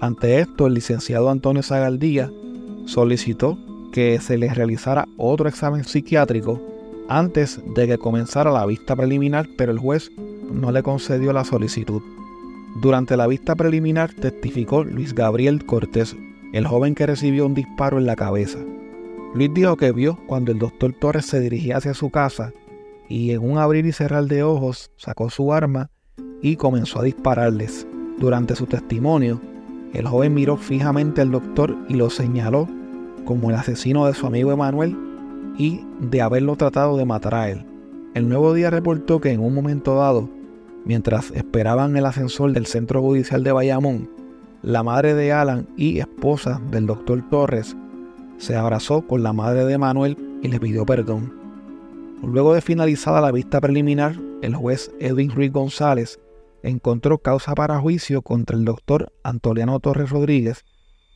Ante 0.01 0.41
esto, 0.41 0.67
el 0.67 0.75
licenciado 0.75 1.31
Antonio 1.31 1.63
Zagaldía 1.63 2.31
solicitó 2.87 3.59
que 3.93 4.21
se 4.21 4.39
le 4.39 4.53
realizara 4.53 5.07
otro 5.17 5.49
examen 5.49 5.85
psiquiátrico 5.85 6.61
antes 7.09 7.61
de 7.75 7.87
que 7.87 7.99
comenzara 7.99 8.51
la 8.53 8.67
vista 8.67 8.95
preliminar, 8.97 9.49
pero 9.57 9.73
el 9.73 9.79
juez 9.79 10.11
no 10.51 10.73
le 10.73 10.83
concedió 10.83 11.33
la 11.33 11.45
solicitud. 11.45 12.03
Durante 12.77 13.17
la 13.17 13.27
vista 13.27 13.55
preliminar 13.55 14.13
testificó 14.13 14.85
Luis 14.85 15.15
Gabriel 15.15 15.65
Cortés, 15.67 16.17
el 16.53 16.67
joven 16.67 16.95
que 16.95 17.07
recibió 17.07 17.47
un 17.47 17.55
disparo 17.55 17.99
en 17.99 18.07
la 18.07 18.17
cabeza. 18.17 18.59
Luis 19.35 19.53
dijo 19.55 19.77
que 19.77 19.93
vio 19.93 20.19
cuando 20.27 20.53
el 20.53 20.59
doctor 20.59 20.93
Torres 20.93 21.27
se 21.27 21.41
dirigía 21.41 21.77
hacia 21.77 21.95
su 21.95 22.11
casa 22.11 22.53
y 23.09 23.33
en 23.33 23.49
un 23.49 23.59
abrir 23.59 23.87
y 23.87 23.93
cerrar 23.93 24.25
de 24.25 24.43
ojos 24.43 24.91
sacó 24.97 25.31
su 25.31 25.53
arma 25.53 25.91
y 26.43 26.57
comenzó 26.57 27.01
a 27.01 27.05
dispararles. 27.05 27.87
Durante 28.19 28.55
su 28.57 28.67
testimonio, 28.67 29.41
el 29.93 30.07
joven 30.07 30.35
miró 30.35 30.57
fijamente 30.57 31.21
al 31.21 31.33
doctor 31.33 31.77
y 31.89 31.95
lo 31.95 32.11
señaló 32.11 32.69
como 33.25 33.51
el 33.51 33.57
asesino 33.57 34.07
de 34.07 34.15
su 34.15 34.27
amigo 34.27 34.53
Emanuel 34.53 34.97
y 35.59 35.85
de 36.01 36.23
haberlo 36.23 36.57
tratado 36.57 36.97
de 36.97 37.05
matar 37.05 37.35
a 37.35 37.51
él. 37.51 37.67
El 38.15 38.29
nuevo 38.29 38.55
día 38.55 38.71
reportó 38.71 39.21
que 39.21 39.31
en 39.31 39.41
un 39.41 39.55
momento 39.55 39.97
dado, 39.97 40.29
mientras 40.85 41.31
esperaban 41.33 41.97
el 41.97 42.07
ascensor 42.07 42.53
del 42.53 42.67
centro 42.67 43.03
judicial 43.03 43.45
de 43.45 43.53
Bayamón, 43.53 44.11
la 44.63 44.83
madre 44.83 45.15
de 45.15 45.33
Alan 45.33 45.69
y 45.77 46.01
esposa 46.01 46.61
del 46.71 46.87
doctor 46.87 47.23
Torres 47.31 47.77
se 48.39 48.57
abrazó 48.57 49.07
con 49.07 49.23
la 49.23 49.33
madre 49.33 49.65
de 49.65 49.79
Manuel 49.79 50.17
y 50.43 50.49
le 50.49 50.61
pidió 50.61 50.85
perdón. 50.85 51.33
Luego 52.23 52.55
de 52.55 52.61
finalizada 52.61 53.21
la 53.21 53.33
vista 53.33 53.61
preliminar, 53.61 54.17
el 54.43 54.55
juez 54.55 54.91
Edwin 55.01 55.31
Ruiz 55.31 55.53
González 55.53 56.21
encontró 56.63 57.19
causa 57.19 57.55
para 57.55 57.79
juicio 57.79 58.23
contra 58.23 58.57
el 58.57 58.65
doctor 58.65 59.13
Antoliano 59.23 59.81
Torres 59.81 60.11
Rodríguez 60.11 60.65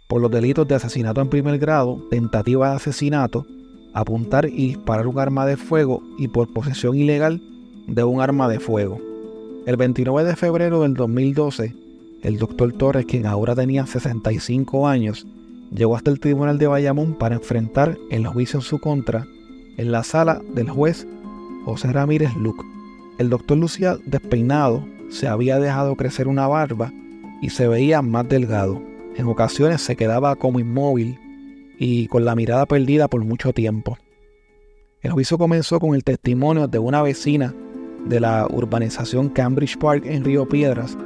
por 0.09 0.21
los 0.21 0.30
delitos 0.30 0.66
de 0.68 0.75
asesinato 0.75 1.21
en 1.21 1.28
primer 1.28 1.59
grado, 1.59 2.06
tentativa 2.11 2.71
de 2.71 2.76
asesinato, 2.76 3.47
apuntar 3.94 4.47
y 4.47 4.68
disparar 4.68 5.06
un 5.06 5.18
arma 5.18 5.47
de 5.47 5.56
fuego 5.56 6.02
y 6.18 6.28
por 6.28 6.52
posesión 6.52 6.97
ilegal 6.97 7.42
de 7.87 8.04
un 8.04 8.21
arma 8.21 8.49
de 8.49 8.61
fuego. 8.61 9.13
El 9.66 9.78
29 9.78 10.28
de 10.28 10.37
febrero 10.37 10.83
del 10.83 10.92
2012, 10.92 11.75
el 12.23 12.37
doctor 12.37 12.75
Torres, 12.75 13.06
quien 13.06 13.25
ahora 13.25 13.54
tenía 13.54 13.87
65 13.87 14.87
años, 14.87 15.26
llegó 15.73 15.97
hasta 15.97 16.11
el 16.11 16.21
tribunal 16.21 16.59
de 16.59 16.66
Bayamón 16.66 17.14
para 17.14 17.37
enfrentar 17.37 17.97
el 18.11 18.26
juicio 18.26 18.59
en 18.59 18.62
su 18.62 18.78
contra 18.78 19.26
en 19.78 19.90
la 19.90 20.04
sala 20.04 20.42
del 20.54 20.68
juez 20.68 21.06
José 21.64 21.94
Ramírez 21.94 22.37
Luc. 22.37 22.62
El 23.18 23.30
doctor 23.30 23.56
lucía 23.56 23.97
despeinado, 24.04 24.85
se 25.09 25.28
había 25.28 25.59
dejado 25.59 25.97
crecer 25.97 26.28
una 26.28 26.47
barba 26.47 26.92
y 27.40 27.49
se 27.49 27.66
veía 27.66 28.02
más 28.02 28.28
delgado. 28.28 28.83
En 29.16 29.26
ocasiones 29.28 29.80
se 29.80 29.97
quedaba 29.97 30.37
como 30.37 30.61
inmóvil 30.61 31.18
y 31.78 32.06
con 32.09 32.26
la 32.26 32.35
mirada 32.35 32.66
perdida 32.66 33.09
por 33.09 33.25
mucho 33.25 33.54
tiempo. 33.54 33.97
El 35.00 35.12
juicio 35.12 35.38
comenzó 35.38 35.80
con 35.80 35.94
el 35.94 36.04
testimonio 36.04 36.68
de 36.68 36.78
una 36.78 37.00
vecina 37.00 37.54
de 38.06 38.20
la 38.20 38.46
urbanización 38.50 39.28
Cambridge 39.28 39.78
Park 39.78 40.04
en 40.06 40.25
Río 40.25 40.46
Piedras 40.49 40.96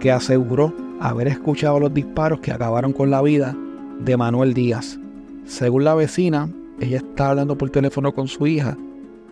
que 0.00 0.12
aseguró 0.12 0.72
haber 1.00 1.28
escuchado 1.28 1.80
los 1.80 1.94
disparos 1.94 2.40
que 2.40 2.52
acabaron 2.52 2.92
con 2.92 3.10
la 3.10 3.22
vida 3.22 3.56
de 4.00 4.16
Manuel 4.16 4.54
Díaz. 4.54 4.98
Según 5.44 5.84
la 5.84 5.94
vecina, 5.94 6.48
ella 6.80 6.98
estaba 6.98 7.30
hablando 7.30 7.56
por 7.56 7.70
teléfono 7.70 8.12
con 8.12 8.28
su 8.28 8.46
hija 8.46 8.76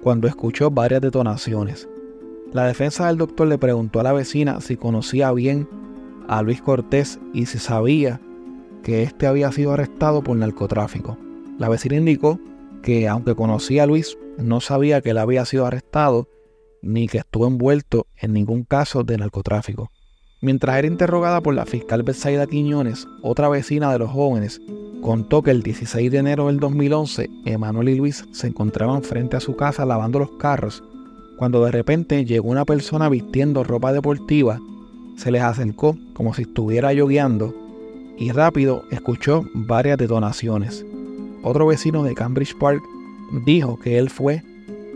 cuando 0.03 0.29
escuchó 0.29 0.71
varias 0.71 1.01
detonaciones. 1.01 1.89
La 2.53 2.67
defensa 2.67 3.07
del 3.07 3.19
doctor 3.19 3.49
le 3.49 3.59
preguntó 3.59 4.01
a 4.01 4.05
la 4.05 4.13
vecina 4.13 4.61
si 4.61 4.77
conocía 4.77 5.33
bien 5.33 5.69
a 6.29 6.43
Luis 6.43 6.63
Cortés 6.63 7.19
y 7.33 7.47
si 7.47 7.59
sabía 7.59 8.21
que 8.83 9.03
éste 9.03 9.27
había 9.27 9.51
sido 9.51 9.73
arrestado 9.73 10.23
por 10.23 10.37
narcotráfico. 10.37 11.19
La 11.59 11.69
vecina 11.69 11.97
indicó 11.97 12.39
que 12.83 13.09
aunque 13.09 13.35
conocía 13.35 13.83
a 13.83 13.87
Luis, 13.87 14.17
no 14.39 14.61
sabía 14.61 15.01
que 15.01 15.11
él 15.11 15.19
había 15.19 15.45
sido 15.45 15.67
arrestado 15.67 16.29
ni 16.87 17.09
que 17.09 17.19
estuvo 17.19 17.47
envuelto 17.47 18.07
en 18.17 18.33
ningún 18.33 18.65
caso 18.65 19.03
de 19.03 19.19
narcotráfico. 19.19 19.91
Mientras 20.41 20.77
era 20.77 20.87
interrogada 20.87 21.41
por 21.41 21.55
la 21.55 21.67
fiscal 21.67 22.03
Betsaida 22.03 22.47
Quiñones, 22.47 23.07
otra 23.23 23.49
vecina 23.49 23.93
de 23.93 23.99
los 23.99 24.11
jóvenes 24.11 24.61
contó 25.03 25.43
que 25.43 25.51
el 25.51 25.63
16 25.63 26.11
de 26.11 26.19
enero 26.19 26.47
del 26.47 26.61
2011, 26.61 27.29
Emanuel 27.45 27.89
y 27.91 27.95
Luis 27.97 28.25
se 28.33 28.47
encontraban 28.47 29.03
frente 29.03 29.37
a 29.37 29.41
su 29.41 29.57
casa 29.57 29.85
lavando 29.85 30.19
los 30.19 30.31
carros 30.33 30.83
cuando 31.37 31.65
de 31.65 31.71
repente 31.71 32.25
llegó 32.25 32.49
una 32.49 32.65
persona 32.65 33.09
vistiendo 33.09 33.63
ropa 33.63 33.93
deportiva, 33.93 34.59
se 35.17 35.31
les 35.31 35.43
acercó 35.43 35.97
como 36.15 36.33
si 36.35 36.43
estuviera 36.43 36.93
yogueando 36.93 37.55
y 38.19 38.33
rápido 38.33 38.85
escuchó 38.91 39.45
varias 39.55 39.99
detonaciones. 39.99 40.85
Otro 41.43 41.67
vecino 41.67 42.03
de 42.05 42.15
Cambridge 42.15 42.57
Park 42.59 42.83
dijo 43.45 43.79
que 43.79 43.99
él 43.99 44.09
fue 44.09 44.43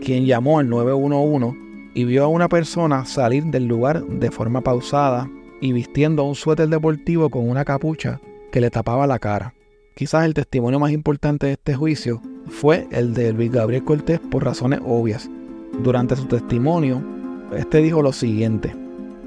quien 0.03 0.25
llamó 0.25 0.59
al 0.59 0.69
911 0.69 1.70
y 1.93 2.05
vio 2.05 2.23
a 2.23 2.27
una 2.27 2.49
persona 2.49 3.05
salir 3.05 3.45
del 3.45 3.65
lugar 3.65 4.05
de 4.05 4.31
forma 4.31 4.61
pausada 4.61 5.29
y 5.61 5.73
vistiendo 5.73 6.23
un 6.23 6.35
suéter 6.35 6.67
deportivo 6.69 7.29
con 7.29 7.49
una 7.49 7.65
capucha 7.65 8.19
que 8.51 8.61
le 8.61 8.69
tapaba 8.69 9.07
la 9.07 9.19
cara. 9.19 9.53
Quizás 9.95 10.25
el 10.25 10.33
testimonio 10.33 10.79
más 10.79 10.91
importante 10.91 11.47
de 11.47 11.53
este 11.53 11.75
juicio 11.75 12.21
fue 12.47 12.87
el 12.91 13.13
de 13.13 13.33
Luis 13.33 13.51
Gabriel 13.51 13.83
Cortés 13.83 14.19
por 14.19 14.43
razones 14.43 14.79
obvias, 14.83 15.29
durante 15.79 16.15
su 16.15 16.25
testimonio, 16.25 17.01
este 17.55 17.81
dijo 17.81 18.01
lo 18.01 18.13
siguiente. 18.13 18.75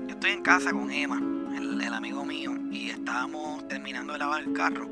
estoy 0.09 0.33
en 0.33 0.43
casa 0.43 0.73
con 0.73 0.91
Emma, 0.91 1.23
el, 1.57 1.81
el 1.81 1.93
amigo 1.93 2.25
mío, 2.25 2.53
y 2.71 2.91
estábamos 2.91 3.67
terminando 3.69 4.13
de 4.15 4.19
lavar 4.19 4.43
el 4.43 4.53
carro 4.53 4.89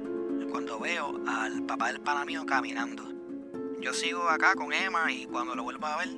cuando 0.50 0.79
veo 0.79 1.21
al 1.26 1.62
papá 1.64 1.88
del 1.88 2.00
pana 2.00 2.25
mío 2.25 2.45
caminando. 2.47 3.05
Yo 3.81 3.93
sigo 3.93 4.29
acá 4.29 4.55
con 4.55 4.73
Emma 4.73 5.11
y 5.11 5.26
cuando 5.26 5.55
lo 5.55 5.64
vuelvo 5.64 5.87
a 5.87 5.97
ver, 5.99 6.09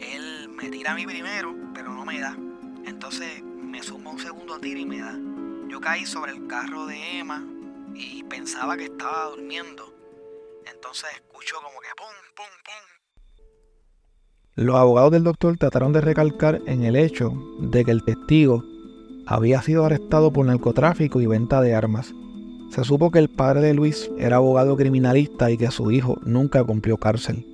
él 0.00 0.48
me 0.48 0.68
tira 0.68 0.92
a 0.92 0.94
mí 0.94 1.06
primero, 1.06 1.54
pero 1.74 1.92
no 1.92 2.04
me 2.04 2.20
da. 2.20 2.36
Entonces 2.84 3.42
me 3.42 3.82
suma 3.82 4.10
un 4.10 4.18
segundo 4.18 4.58
tiro 4.58 4.80
y 4.80 4.86
me 4.86 5.00
da. 5.00 5.18
Yo 5.68 5.80
caí 5.80 6.04
sobre 6.06 6.32
el 6.32 6.46
carro 6.46 6.86
de 6.86 7.18
Emma 7.18 7.46
y 7.94 8.22
pensaba 8.24 8.76
que 8.76 8.84
estaba 8.84 9.26
durmiendo. 9.30 9.94
Entonces 10.72 11.10
escucho 11.14 11.56
como 11.56 11.80
que 11.80 11.88
pum, 11.96 12.06
pum, 12.36 12.46
pum. 12.64 13.00
Los 14.56 14.76
abogados 14.76 15.12
del 15.12 15.24
doctor 15.24 15.56
trataron 15.56 15.92
de 15.92 16.00
recalcar 16.00 16.60
en 16.66 16.84
el 16.84 16.96
hecho 16.96 17.32
de 17.60 17.84
que 17.84 17.90
el 17.92 18.04
testigo 18.04 18.64
había 19.26 19.62
sido 19.62 19.84
arrestado 19.84 20.32
por 20.32 20.46
narcotráfico 20.46 21.20
y 21.20 21.26
venta 21.26 21.60
de 21.60 21.74
armas. 21.74 22.12
Se 22.70 22.84
supo 22.84 23.10
que 23.10 23.18
el 23.18 23.28
padre 23.28 23.60
de 23.60 23.74
Luis 23.74 24.10
era 24.18 24.36
abogado 24.36 24.76
criminalista 24.76 25.50
y 25.50 25.56
que 25.56 25.70
su 25.70 25.90
hijo 25.90 26.18
nunca 26.24 26.62
cumplió 26.64 26.96
cárcel. 26.96 27.46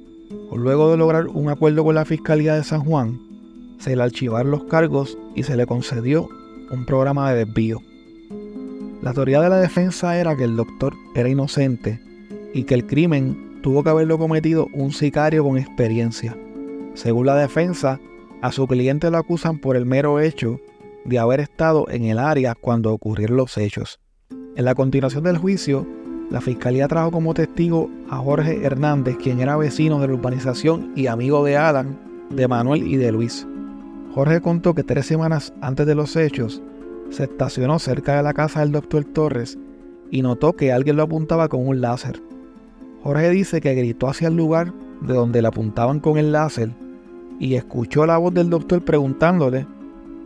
Luego 0.53 0.91
de 0.91 0.97
lograr 0.97 1.29
un 1.29 1.49
acuerdo 1.49 1.85
con 1.85 1.95
la 1.95 2.05
Fiscalía 2.05 2.55
de 2.55 2.65
San 2.65 2.81
Juan, 2.85 3.21
se 3.79 3.95
le 3.95 4.03
archivaron 4.03 4.51
los 4.51 4.65
cargos 4.65 5.19
y 5.35 5.43
se 5.43 5.57
le 5.57 5.67
concedió 5.67 6.29
un 6.71 6.87
programa 6.87 7.31
de 7.31 7.45
desvío. 7.45 7.81
La 9.03 9.13
teoría 9.13 9.41
de 9.41 9.49
la 9.49 9.59
defensa 9.59 10.19
era 10.19 10.37
que 10.37 10.45
el 10.45 10.57
doctor 10.57 10.95
era 11.15 11.29
inocente 11.29 12.01
y 12.55 12.65
que 12.65 12.75
el 12.75 12.87
crimen 12.87 13.61
tuvo 13.63 13.85
que 13.85 13.91
haberlo 13.91 14.19
cometido 14.19 14.69
un 14.73 14.93
sicario 14.93 15.45
con 15.45 15.59
experiencia. 15.59 16.37
Según 16.95 17.27
la 17.27 17.37
defensa, 17.37 18.01
a 18.43 18.51
su 18.51 18.67
cliente 18.67 19.11
lo 19.11 19.19
acusan 19.19 19.59
por 19.59 19.77
el 19.77 19.87
mero 19.87 20.21
hecho 20.21 20.59
de 21.05 21.19
haber 21.19 21.41
estado 21.41 21.89
en 21.91 22.05
el 22.05 22.19
área 22.19 22.55
cuando 22.55 22.93
ocurrieron 22.93 23.37
los 23.37 23.57
hechos. 23.59 24.01
En 24.57 24.65
la 24.65 24.75
continuación 24.75 25.25
del 25.25 25.39
juicio, 25.39 25.87
la 26.31 26.41
fiscalía 26.41 26.89
trajo 26.89 27.13
como 27.13 27.35
testigo 27.35 27.89
a 28.11 28.19
Jorge 28.19 28.65
Hernández, 28.65 29.17
quien 29.17 29.41
era 29.41 29.57
vecino 29.57 30.01
de 30.01 30.09
la 30.09 30.15
urbanización 30.15 30.93
y 30.97 31.07
amigo 31.07 31.45
de 31.45 31.57
Alan, 31.57 31.99
de 32.31 32.49
Manuel 32.49 32.87
y 32.87 32.97
de 32.97 33.13
Luis. 33.13 33.47
Jorge 34.13 34.41
contó 34.41 34.75
que 34.75 34.83
tres 34.83 35.07
semanas 35.07 35.53
antes 35.61 35.87
de 35.87 35.95
los 35.95 36.17
hechos, 36.17 36.63
se 37.11 37.25
estacionó 37.25 37.79
cerca 37.79 38.17
de 38.17 38.23
la 38.23 38.35
casa 38.35 38.61
del 38.61 38.73
doctor 38.73 39.05
Torres 39.05 39.59
y 40.11 40.23
notó 40.23 40.55
que 40.55 40.73
alguien 40.73 40.97
lo 40.97 41.05
apuntaba 41.05 41.49
con 41.49 41.67
un 41.67 41.81
láser. 41.81 42.21
Jorge 43.03 43.31
dice 43.31 43.61
que 43.61 43.75
gritó 43.75 44.09
hacia 44.09 44.29
el 44.29 44.37
lugar 44.37 44.73
de 45.03 45.15
donde 45.15 45.43
le 45.43 45.49
apuntaban 45.49 46.01
con 46.01 46.19
el 46.19 46.33
láser 46.33 46.71
y 47.39 47.55
escuchó 47.55 48.07
la 48.07 48.19
voz 48.19 48.35
del 48.35 48.51
doctor 48.51 48.85
preguntándole 48.85 49.67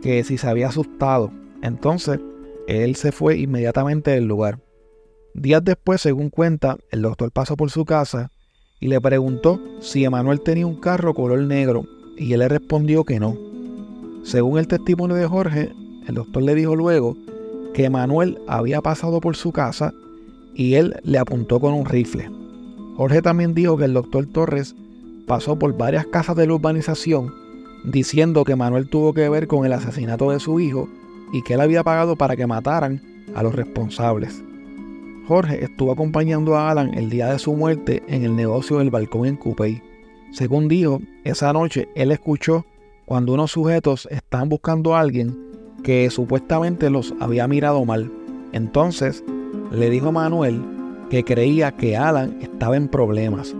que 0.01 0.23
si 0.23 0.37
se 0.37 0.47
había 0.47 0.69
asustado. 0.69 1.31
Entonces, 1.61 2.19
él 2.67 2.95
se 2.95 3.11
fue 3.11 3.37
inmediatamente 3.37 4.11
del 4.11 4.25
lugar. 4.25 4.59
Días 5.33 5.63
después, 5.63 6.01
según 6.01 6.29
cuenta, 6.29 6.77
el 6.91 7.01
doctor 7.01 7.31
pasó 7.31 7.55
por 7.55 7.71
su 7.71 7.85
casa 7.85 8.31
y 8.79 8.87
le 8.87 8.99
preguntó 8.99 9.61
si 9.79 10.03
Emanuel 10.03 10.41
tenía 10.41 10.67
un 10.67 10.75
carro 10.75 11.13
color 11.13 11.39
negro 11.39 11.85
y 12.17 12.33
él 12.33 12.39
le 12.39 12.49
respondió 12.49 13.05
que 13.05 13.19
no. 13.19 13.37
Según 14.23 14.59
el 14.59 14.67
testimonio 14.67 15.15
de 15.15 15.27
Jorge, 15.27 15.71
el 16.07 16.15
doctor 16.15 16.43
le 16.43 16.55
dijo 16.55 16.75
luego 16.75 17.15
que 17.73 17.85
Emanuel 17.85 18.39
había 18.47 18.81
pasado 18.81 19.21
por 19.21 19.35
su 19.35 19.51
casa 19.51 19.93
y 20.53 20.73
él 20.73 20.95
le 21.03 21.17
apuntó 21.17 21.59
con 21.59 21.73
un 21.73 21.85
rifle. 21.85 22.29
Jorge 22.97 23.21
también 23.21 23.53
dijo 23.53 23.77
que 23.77 23.85
el 23.85 23.93
doctor 23.93 24.25
Torres 24.25 24.75
pasó 25.27 25.57
por 25.57 25.77
varias 25.77 26.05
casas 26.07 26.35
de 26.35 26.45
la 26.45 26.55
urbanización 26.55 27.33
diciendo 27.85 28.43
que 28.43 28.55
Manuel 28.55 28.89
tuvo 28.89 29.13
que 29.13 29.29
ver 29.29 29.47
con 29.47 29.65
el 29.65 29.73
asesinato 29.73 30.31
de 30.31 30.39
su 30.39 30.59
hijo 30.59 30.89
y 31.31 31.41
que 31.41 31.53
él 31.53 31.61
había 31.61 31.83
pagado 31.83 32.17
para 32.17 32.35
que 32.35 32.45
mataran 32.45 33.01
a 33.33 33.43
los 33.43 33.55
responsables. 33.55 34.43
Jorge 35.27 35.63
estuvo 35.63 35.91
acompañando 35.91 36.55
a 36.55 36.71
Alan 36.71 36.93
el 36.93 37.09
día 37.09 37.31
de 37.31 37.39
su 37.39 37.53
muerte 37.53 38.01
en 38.07 38.23
el 38.23 38.35
negocio 38.35 38.79
del 38.79 38.89
balcón 38.89 39.27
en 39.27 39.35
Coupey. 39.37 39.81
Según 40.31 40.67
dijo, 40.67 40.99
esa 41.23 41.53
noche 41.53 41.89
él 41.95 42.11
escuchó 42.11 42.65
cuando 43.05 43.33
unos 43.33 43.51
sujetos 43.51 44.07
estaban 44.09 44.49
buscando 44.49 44.95
a 44.95 45.01
alguien 45.01 45.37
que 45.83 46.09
supuestamente 46.09 46.89
los 46.89 47.13
había 47.19 47.47
mirado 47.47 47.85
mal. 47.85 48.11
Entonces 48.51 49.23
le 49.71 49.89
dijo 49.89 50.09
a 50.09 50.11
Manuel 50.11 50.61
que 51.09 51.23
creía 51.23 51.71
que 51.71 51.97
Alan 51.97 52.37
estaba 52.41 52.77
en 52.77 52.87
problemas. 52.87 53.55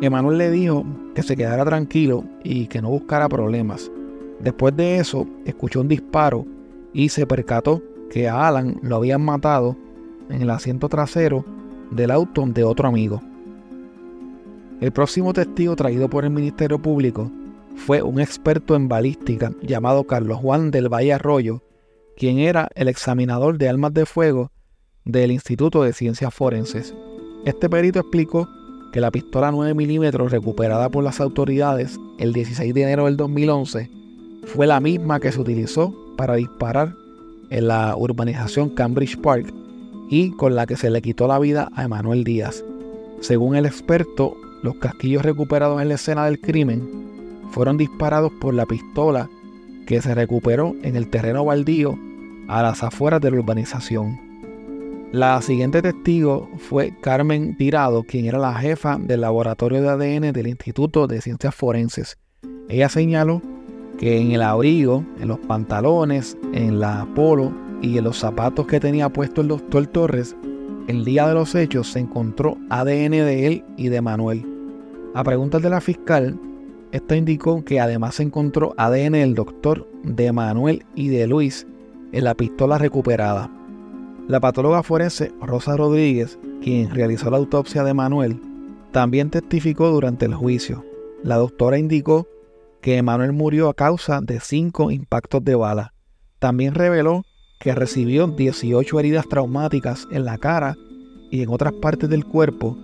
Emanuel 0.00 0.38
le 0.38 0.50
dijo 0.50 0.84
que 1.14 1.22
se 1.22 1.36
quedara 1.36 1.64
tranquilo 1.64 2.24
y 2.42 2.66
que 2.66 2.82
no 2.82 2.90
buscara 2.90 3.28
problemas. 3.28 3.90
Después 4.40 4.76
de 4.76 4.98
eso, 4.98 5.26
escuchó 5.44 5.80
un 5.80 5.88
disparo 5.88 6.44
y 6.92 7.08
se 7.08 7.26
percató 7.26 7.82
que 8.10 8.28
a 8.28 8.46
Alan 8.46 8.78
lo 8.82 8.96
habían 8.96 9.22
matado 9.22 9.76
en 10.30 10.42
el 10.42 10.50
asiento 10.50 10.88
trasero 10.88 11.44
del 11.90 12.10
auto 12.10 12.44
de 12.46 12.64
otro 12.64 12.88
amigo. 12.88 13.22
El 14.80 14.92
próximo 14.92 15.32
testigo 15.32 15.76
traído 15.76 16.08
por 16.08 16.24
el 16.24 16.30
Ministerio 16.30 16.78
Público 16.78 17.30
fue 17.76 18.02
un 18.02 18.20
experto 18.20 18.76
en 18.76 18.88
balística 18.88 19.52
llamado 19.62 20.04
Carlos 20.04 20.38
Juan 20.38 20.70
del 20.70 20.92
Valle 20.92 21.12
Arroyo, 21.12 21.62
quien 22.16 22.38
era 22.38 22.68
el 22.74 22.88
examinador 22.88 23.58
de 23.58 23.68
armas 23.68 23.94
de 23.94 24.06
fuego 24.06 24.50
del 25.04 25.32
Instituto 25.32 25.82
de 25.82 25.92
Ciencias 25.92 26.32
Forenses. 26.32 26.94
Este 27.44 27.68
perito 27.68 28.00
explicó 28.00 28.48
que 28.92 29.00
la 29.00 29.10
pistola 29.10 29.50
9 29.50 29.74
milímetros 29.74 30.30
recuperada 30.30 30.88
por 30.88 31.02
las 31.02 31.20
autoridades 31.20 31.98
el 32.18 32.32
16 32.32 32.72
de 32.72 32.82
enero 32.82 33.06
del 33.06 33.16
2011 33.16 33.90
fue 34.44 34.66
la 34.66 34.80
misma 34.80 35.20
que 35.20 35.32
se 35.32 35.40
utilizó 35.40 35.94
para 36.16 36.36
disparar 36.36 36.94
en 37.50 37.68
la 37.68 37.96
urbanización 37.96 38.70
Cambridge 38.70 39.20
Park 39.20 39.52
y 40.14 40.30
con 40.30 40.54
la 40.54 40.64
que 40.64 40.76
se 40.76 40.90
le 40.90 41.02
quitó 41.02 41.26
la 41.26 41.40
vida 41.40 41.68
a 41.74 41.82
Emanuel 41.82 42.22
Díaz. 42.22 42.64
Según 43.20 43.56
el 43.56 43.66
experto, 43.66 44.36
los 44.62 44.76
casquillos 44.76 45.24
recuperados 45.24 45.82
en 45.82 45.88
la 45.88 45.96
escena 45.96 46.24
del 46.26 46.40
crimen 46.40 46.88
fueron 47.50 47.76
disparados 47.76 48.30
por 48.40 48.54
la 48.54 48.64
pistola 48.64 49.28
que 49.88 50.00
se 50.00 50.14
recuperó 50.14 50.76
en 50.84 50.94
el 50.94 51.10
terreno 51.10 51.44
baldío 51.44 51.98
a 52.46 52.62
las 52.62 52.84
afueras 52.84 53.20
de 53.22 53.32
la 53.32 53.38
urbanización. 53.38 54.20
La 55.10 55.42
siguiente 55.42 55.82
testigo 55.82 56.48
fue 56.58 56.94
Carmen 57.00 57.56
Tirado, 57.56 58.04
quien 58.04 58.26
era 58.26 58.38
la 58.38 58.54
jefa 58.54 58.98
del 59.00 59.22
laboratorio 59.22 59.82
de 59.82 59.88
ADN 59.88 60.32
del 60.32 60.46
Instituto 60.46 61.08
de 61.08 61.22
Ciencias 61.22 61.56
Forenses. 61.56 62.18
Ella 62.68 62.88
señaló 62.88 63.42
que 63.98 64.20
en 64.20 64.30
el 64.30 64.42
abrigo, 64.42 65.04
en 65.20 65.26
los 65.26 65.40
pantalones, 65.40 66.36
en 66.52 66.78
la 66.78 67.04
polo 67.16 67.63
y 67.84 67.98
en 67.98 68.04
los 68.04 68.18
zapatos 68.18 68.66
que 68.66 68.80
tenía 68.80 69.10
puesto 69.10 69.42
el 69.42 69.48
doctor 69.48 69.86
Torres, 69.86 70.34
el 70.88 71.04
día 71.04 71.28
de 71.28 71.34
los 71.34 71.54
hechos 71.54 71.92
se 71.92 71.98
encontró 71.98 72.56
ADN 72.70 73.10
de 73.10 73.46
él 73.46 73.64
y 73.76 73.88
de 73.88 74.00
Manuel. 74.00 74.44
A 75.14 75.22
preguntas 75.22 75.62
de 75.62 75.68
la 75.68 75.82
fiscal, 75.82 76.38
esta 76.92 77.14
indicó 77.14 77.62
que 77.62 77.80
además 77.80 78.16
se 78.16 78.22
encontró 78.22 78.74
ADN 78.78 79.12
del 79.12 79.34
doctor, 79.34 79.86
de 80.02 80.32
Manuel 80.32 80.84
y 80.94 81.08
de 81.08 81.26
Luis 81.26 81.66
en 82.12 82.24
la 82.24 82.34
pistola 82.34 82.78
recuperada. 82.78 83.50
La 84.28 84.40
patóloga 84.40 84.82
forense 84.82 85.32
Rosa 85.42 85.76
Rodríguez, 85.76 86.38
quien 86.62 86.90
realizó 86.90 87.30
la 87.30 87.36
autopsia 87.36 87.84
de 87.84 87.92
Manuel, 87.92 88.40
también 88.92 89.28
testificó 89.28 89.90
durante 89.90 90.24
el 90.24 90.34
juicio. 90.34 90.84
La 91.22 91.36
doctora 91.36 91.78
indicó 91.78 92.26
que 92.80 93.02
Manuel 93.02 93.32
murió 93.32 93.68
a 93.68 93.74
causa 93.74 94.20
de 94.22 94.40
cinco 94.40 94.90
impactos 94.90 95.44
de 95.44 95.54
bala. 95.54 95.92
También 96.38 96.74
reveló 96.74 97.24
que 97.64 97.74
recibió 97.74 98.26
18 98.26 99.00
heridas 99.00 99.26
traumáticas 99.26 100.06
en 100.10 100.26
la 100.26 100.36
cara 100.38 100.76
y 101.30 101.42
en 101.42 101.48
otras 101.48 101.72
partes 101.72 102.10
del 102.10 102.24
cuerpo 102.24 102.76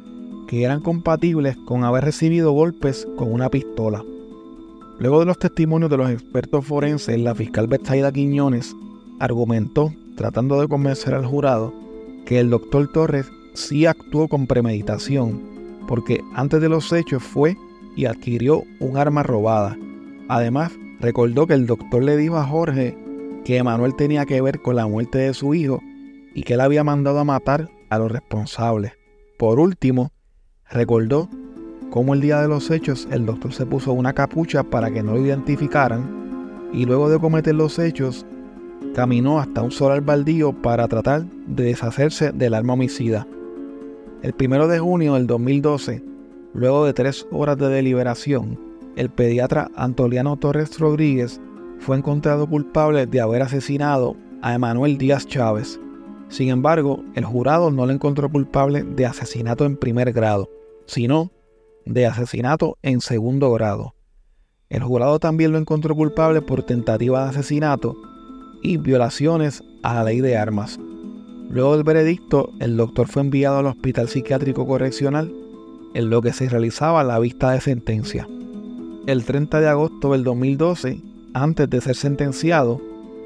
que 0.48 0.64
eran 0.64 0.80
compatibles 0.80 1.56
con 1.66 1.84
haber 1.84 2.04
recibido 2.04 2.50
golpes 2.52 3.06
con 3.16 3.32
una 3.32 3.50
pistola. 3.50 4.02
Luego 4.98 5.20
de 5.20 5.26
los 5.26 5.38
testimonios 5.38 5.90
de 5.90 5.98
los 5.98 6.10
expertos 6.10 6.66
forenses, 6.66 7.20
la 7.20 7.34
fiscal 7.34 7.68
Betsaida 7.68 8.10
Quiñones 8.10 8.74
argumentó, 9.20 9.92
tratando 10.16 10.60
de 10.60 10.66
convencer 10.66 11.14
al 11.14 11.26
jurado, 11.26 11.72
que 12.26 12.40
el 12.40 12.50
doctor 12.50 12.90
Torres 12.90 13.30
sí 13.54 13.86
actuó 13.86 14.28
con 14.28 14.46
premeditación, 14.46 15.40
porque 15.86 16.20
antes 16.34 16.60
de 16.60 16.68
los 16.68 16.92
hechos 16.92 17.22
fue 17.22 17.56
y 17.96 18.06
adquirió 18.06 18.64
un 18.80 18.96
arma 18.96 19.22
robada 19.22 19.76
Además, 20.30 20.70
recordó 21.00 21.48
que 21.48 21.54
el 21.54 21.66
doctor 21.66 22.04
le 22.04 22.16
dijo 22.16 22.36
a 22.36 22.44
Jorge 22.44 22.96
que 23.44 23.56
Emanuel 23.56 23.94
tenía 23.96 24.26
que 24.26 24.40
ver 24.40 24.60
con 24.60 24.76
la 24.76 24.86
muerte 24.86 25.18
de 25.18 25.34
su 25.34 25.54
hijo 25.54 25.80
y 26.34 26.42
que 26.42 26.54
él 26.54 26.60
había 26.60 26.84
mandado 26.84 27.18
a 27.18 27.24
matar 27.24 27.68
a 27.88 27.98
los 27.98 28.10
responsables. 28.10 28.92
Por 29.38 29.58
último, 29.58 30.12
recordó 30.70 31.28
cómo 31.90 32.14
el 32.14 32.20
día 32.20 32.40
de 32.40 32.48
los 32.48 32.70
hechos 32.70 33.08
el 33.10 33.26
doctor 33.26 33.52
se 33.52 33.66
puso 33.66 33.92
una 33.92 34.12
capucha 34.12 34.62
para 34.62 34.90
que 34.90 35.02
no 35.02 35.14
lo 35.14 35.24
identificaran 35.24 36.70
y 36.72 36.84
luego 36.84 37.08
de 37.08 37.18
cometer 37.18 37.54
los 37.54 37.78
hechos 37.78 38.24
caminó 38.94 39.40
hasta 39.40 39.62
un 39.62 39.70
solar 39.70 40.00
baldío 40.02 40.52
para 40.52 40.88
tratar 40.88 41.24
de 41.46 41.64
deshacerse 41.64 42.32
del 42.32 42.54
arma 42.54 42.74
homicida. 42.74 43.26
El 44.22 44.32
primero 44.32 44.68
de 44.68 44.78
junio 44.78 45.14
del 45.14 45.26
2012, 45.26 46.02
luego 46.54 46.84
de 46.84 46.92
tres 46.92 47.26
horas 47.30 47.58
de 47.58 47.68
deliberación, 47.68 48.58
el 48.96 49.10
pediatra 49.10 49.70
Antoliano 49.74 50.36
Torres 50.36 50.78
Rodríguez 50.78 51.40
fue 51.80 51.96
encontrado 51.96 52.46
culpable 52.46 53.06
de 53.06 53.20
haber 53.20 53.42
asesinado 53.42 54.14
a 54.42 54.54
Emanuel 54.54 54.98
Díaz 54.98 55.26
Chávez. 55.26 55.80
Sin 56.28 56.50
embargo, 56.50 57.02
el 57.14 57.24
jurado 57.24 57.70
no 57.70 57.86
le 57.86 57.94
encontró 57.94 58.30
culpable 58.30 58.84
de 58.84 59.06
asesinato 59.06 59.64
en 59.64 59.76
primer 59.76 60.12
grado, 60.12 60.48
sino 60.86 61.32
de 61.86 62.06
asesinato 62.06 62.78
en 62.82 63.00
segundo 63.00 63.50
grado. 63.52 63.94
El 64.68 64.82
jurado 64.82 65.18
también 65.18 65.52
lo 65.52 65.58
encontró 65.58 65.96
culpable 65.96 66.42
por 66.42 66.62
tentativa 66.62 67.24
de 67.24 67.30
asesinato 67.30 67.96
y 68.62 68.76
violaciones 68.76 69.64
a 69.82 69.94
la 69.94 70.04
ley 70.04 70.20
de 70.20 70.36
armas. 70.36 70.78
Luego 71.48 71.74
del 71.74 71.82
veredicto, 71.82 72.50
el 72.60 72.76
doctor 72.76 73.08
fue 73.08 73.22
enviado 73.22 73.58
al 73.58 73.66
Hospital 73.66 74.08
Psiquiátrico 74.08 74.66
Correccional, 74.66 75.34
en 75.94 76.10
lo 76.10 76.22
que 76.22 76.32
se 76.32 76.48
realizaba 76.48 77.02
la 77.02 77.18
vista 77.18 77.50
de 77.50 77.60
sentencia. 77.60 78.28
El 79.06 79.24
30 79.24 79.60
de 79.60 79.68
agosto 79.68 80.12
del 80.12 80.22
2012, 80.22 81.02
antes 81.34 81.68
de 81.70 81.80
ser 81.80 81.96
sentenciado, 81.96 82.80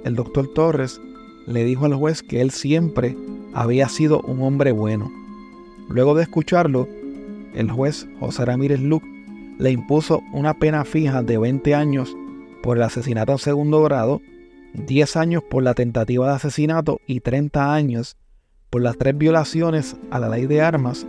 el 0.05 0.15
doctor 0.17 0.49
Torres 0.53 1.01
le 1.47 1.65
dijo 1.65 1.87
al 1.87 1.95
juez 1.95 2.23
que 2.23 2.41
él 2.41 2.51
siempre 2.51 3.17
había 3.53 3.89
sido 3.89 4.21
un 4.23 4.43
hombre 4.43 4.73
bueno. 4.73 5.11
Luego 5.89 6.15
de 6.15 6.23
escucharlo, 6.23 6.89
el 7.55 7.71
juez 7.71 8.07
José 8.21 8.45
Ramírez 8.45 8.81
Luc 8.81 9.03
le 9.59 9.71
impuso 9.71 10.23
una 10.33 10.55
pena 10.55 10.85
fija 10.85 11.23
de 11.23 11.39
20 11.39 11.75
años 11.75 12.17
por 12.63 12.77
el 12.77 12.83
asesinato 12.83 13.33
en 13.33 13.39
segundo 13.39 13.83
grado 13.83 14.21
10 14.75 15.17
años 15.17 15.43
por 15.49 15.63
la 15.63 15.75
tentativa 15.75 16.29
de 16.29 16.35
asesinato 16.35 17.01
y 17.07 17.21
30 17.21 17.73
años 17.73 18.17
por 18.71 18.83
las 18.83 18.99
tres 18.99 19.17
violaciones 19.17 19.97
a 20.11 20.19
la 20.19 20.29
ley 20.29 20.47
de 20.47 20.61
armas 20.61 21.07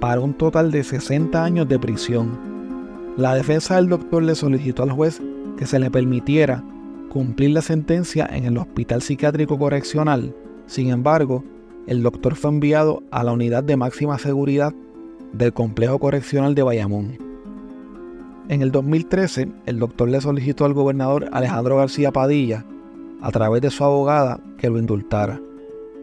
para 0.00 0.20
un 0.20 0.34
total 0.34 0.70
de 0.70 0.84
60 0.84 1.42
años 1.42 1.66
de 1.68 1.78
prisión. 1.78 2.38
La 3.16 3.34
defensa 3.34 3.76
del 3.76 3.88
doctor 3.88 4.22
le 4.22 4.34
solicitó 4.34 4.82
al 4.82 4.92
juez 4.92 5.22
que 5.56 5.66
se 5.66 5.78
le 5.78 5.90
permitiera 5.90 6.62
cumplir 7.08 7.50
la 7.50 7.62
sentencia 7.62 8.28
en 8.30 8.44
el 8.44 8.58
Hospital 8.58 9.02
Psiquiátrico 9.02 9.58
Correccional. 9.58 10.34
Sin 10.66 10.90
embargo, 10.90 11.44
el 11.86 12.02
doctor 12.02 12.34
fue 12.34 12.50
enviado 12.50 13.02
a 13.10 13.22
la 13.24 13.32
unidad 13.32 13.64
de 13.64 13.76
máxima 13.76 14.18
seguridad 14.18 14.74
del 15.32 15.52
Complejo 15.52 15.98
Correccional 15.98 16.54
de 16.54 16.62
Bayamón. 16.62 17.18
En 18.48 18.62
el 18.62 18.70
2013, 18.70 19.48
el 19.66 19.78
doctor 19.78 20.08
le 20.08 20.20
solicitó 20.20 20.64
al 20.64 20.74
gobernador 20.74 21.28
Alejandro 21.32 21.76
García 21.76 22.12
Padilla 22.12 22.64
a 23.20 23.30
través 23.30 23.62
de 23.62 23.70
su 23.70 23.82
abogada 23.82 24.40
que 24.58 24.70
lo 24.70 24.78
indultara. 24.78 25.40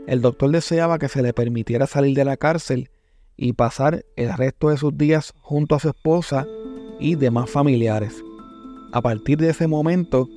El 0.07 0.21
doctor 0.21 0.51
deseaba 0.51 0.99
que 0.99 1.07
se 1.07 1.21
le 1.21 1.33
permitiera 1.33 1.87
salir 1.87 2.15
de 2.15 2.25
la 2.25 2.37
cárcel 2.37 2.89
y 3.37 3.53
pasar 3.53 4.05
el 4.15 4.33
resto 4.33 4.69
de 4.69 4.77
sus 4.77 4.97
días 4.97 5.33
junto 5.39 5.75
a 5.75 5.79
su 5.79 5.89
esposa 5.89 6.45
y 6.99 7.15
demás 7.15 7.49
familiares. 7.49 8.23
A 8.93 9.01
partir 9.01 9.39
de 9.39 9.49
ese 9.49 9.65
momento, 9.65 10.29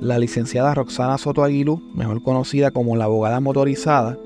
la 0.00 0.20
licenciada 0.20 0.72
Roxana 0.74 1.18
Soto 1.18 1.42
Aguilú, 1.42 1.82
mejor 1.92 2.22
conocida 2.22 2.70
como 2.70 2.94
la 2.94 3.06
abogada 3.06 3.40
motorizada, 3.40 4.16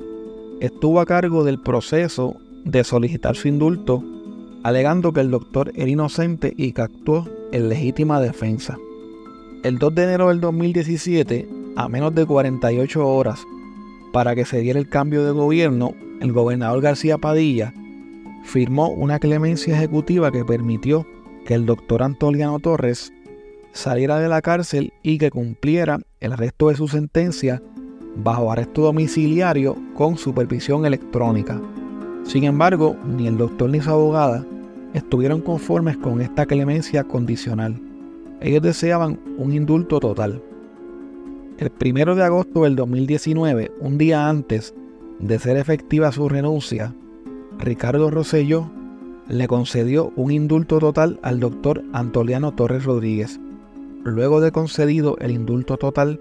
estuvo 0.61 1.01
a 1.01 1.07
cargo 1.07 1.45
del 1.45 1.59
proceso 1.59 2.37
de 2.67 2.85
solicitar 2.85 3.37
su 3.37 3.49
indulto, 3.49 4.05
alegando 4.65 5.15
que 5.15 5.23
el 5.23 5.31
doctor 5.31 5.73
era 5.77 5.89
inocente 5.89 6.53
y 6.59 6.73
que 6.73 6.83
actuó 6.83 7.27
en 7.53 7.71
legítima 7.71 8.21
defensa. 8.21 8.77
El 9.63 9.79
2 9.79 9.95
de 9.95 10.03
enero 10.03 10.29
del 10.29 10.43
2017, 10.43 11.49
a 11.77 11.89
menos 11.89 12.15
de 12.15 12.27
48 12.27 13.09
horas 13.09 13.47
para 14.13 14.35
que 14.35 14.45
se 14.45 14.61
diera 14.61 14.79
el 14.79 14.91
cambio 14.91 15.25
de 15.25 15.33
gobierno, 15.33 15.95
el 16.21 16.33
gobernador 16.33 16.83
García 16.83 17.17
Padilla 17.17 17.73
firmó 18.45 18.91
una 18.91 19.19
clemencia 19.19 19.75
ejecutiva 19.75 20.31
que 20.31 20.45
permitió 20.45 21.07
que 21.47 21.55
el 21.55 21.65
doctor 21.65 22.03
Antoliano 22.03 22.59
Torres 22.59 23.11
saliera 23.73 24.19
de 24.19 24.29
la 24.29 24.43
cárcel 24.43 24.93
y 25.03 25.19
que 25.19 25.31
cumpliera 25.31 26.01
el 26.21 26.37
resto 26.37 26.69
de 26.69 26.77
su 26.77 26.89
sentencia 26.89 27.63
bajo 28.17 28.51
arresto 28.51 28.83
domiciliario 28.83 29.77
con 29.95 30.19
supervisión 30.19 30.87
electrónica. 30.87 31.61
Sin 32.25 32.45
embargo, 32.45 32.97
ni 33.05 33.27
el 33.27 33.39
doctor 33.39 33.71
ni 33.71 33.81
su 33.81 33.91
abogada 33.91 34.45
estuvieron 34.95 35.41
conformes 35.41 35.97
con 35.97 36.21
esta 36.21 36.47
clemencia 36.47 37.05
condicional. 37.05 37.81
Ellos 38.41 38.63
deseaban 38.63 39.19
un 39.39 39.53
indulto 39.53 40.01
total. 40.01 40.43
El 41.59 41.71
primero 41.71 42.15
de 42.15 42.25
agosto 42.25 42.65
del 42.65 42.75
2019, 42.77 43.71
un 43.81 43.99
día 43.99 44.29
antes 44.29 44.75
de 45.19 45.39
ser 45.39 45.57
efectiva 45.57 46.11
su 46.11 46.29
renuncia, 46.29 46.95
Ricardo 47.59 48.11
Rosselló 48.11 48.71
le 49.29 49.47
concedió 49.47 50.13
un 50.17 50.31
indulto 50.33 50.79
total 50.79 51.21
al 51.23 51.39
doctor 51.39 51.85
Antoliano 51.93 52.53
Torres 52.53 52.85
Rodríguez. 52.85 53.39
Luego 54.03 54.41
de 54.41 54.51
concedido 54.51 55.17
el 55.19 55.31
indulto 55.31 55.77
total, 55.77 56.21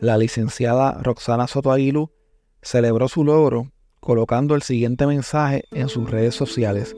la 0.00 0.18
licenciada 0.18 1.00
Roxana 1.02 1.46
Soto 1.46 1.72
Aguilú 1.72 2.10
celebró 2.62 3.08
su 3.08 3.24
logro 3.24 3.72
colocando 4.00 4.54
el 4.54 4.62
siguiente 4.62 5.06
mensaje 5.06 5.64
en 5.70 5.88
sus 5.88 6.10
redes 6.10 6.34
sociales. 6.34 6.94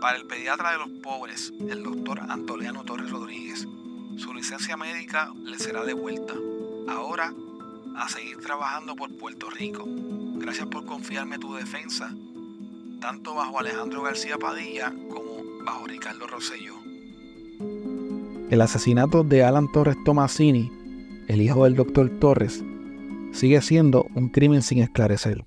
Para 0.00 0.16
el 0.16 0.26
pediatra 0.26 0.72
de 0.72 0.78
los 0.78 0.88
pobres, 1.02 1.52
el 1.68 1.82
doctor 1.82 2.20
Antoliano 2.20 2.84
Torres 2.84 3.10
Rodríguez, 3.10 3.68
su 4.16 4.32
licencia 4.32 4.76
médica 4.76 5.30
le 5.44 5.58
será 5.58 5.84
devuelta. 5.84 6.34
Ahora, 6.88 7.34
a 7.96 8.08
seguir 8.08 8.38
trabajando 8.38 8.96
por 8.96 9.14
Puerto 9.16 9.50
Rico. 9.50 9.84
Gracias 9.86 10.66
por 10.68 10.86
confiarme 10.86 11.38
tu 11.38 11.54
defensa, 11.54 12.14
tanto 13.00 13.34
bajo 13.34 13.60
Alejandro 13.60 14.02
García 14.02 14.38
Padilla 14.38 14.92
como 15.10 15.64
bajo 15.64 15.86
Ricardo 15.86 16.26
Rosselló. 16.26 16.91
El 18.52 18.60
asesinato 18.60 19.24
de 19.24 19.42
Alan 19.44 19.72
Torres 19.72 19.96
Tomasini, 20.04 20.70
el 21.26 21.40
hijo 21.40 21.64
del 21.64 21.74
doctor 21.74 22.10
Torres, 22.20 22.62
sigue 23.32 23.62
siendo 23.62 24.04
un 24.14 24.28
crimen 24.28 24.60
sin 24.60 24.80
esclarecer. 24.80 25.46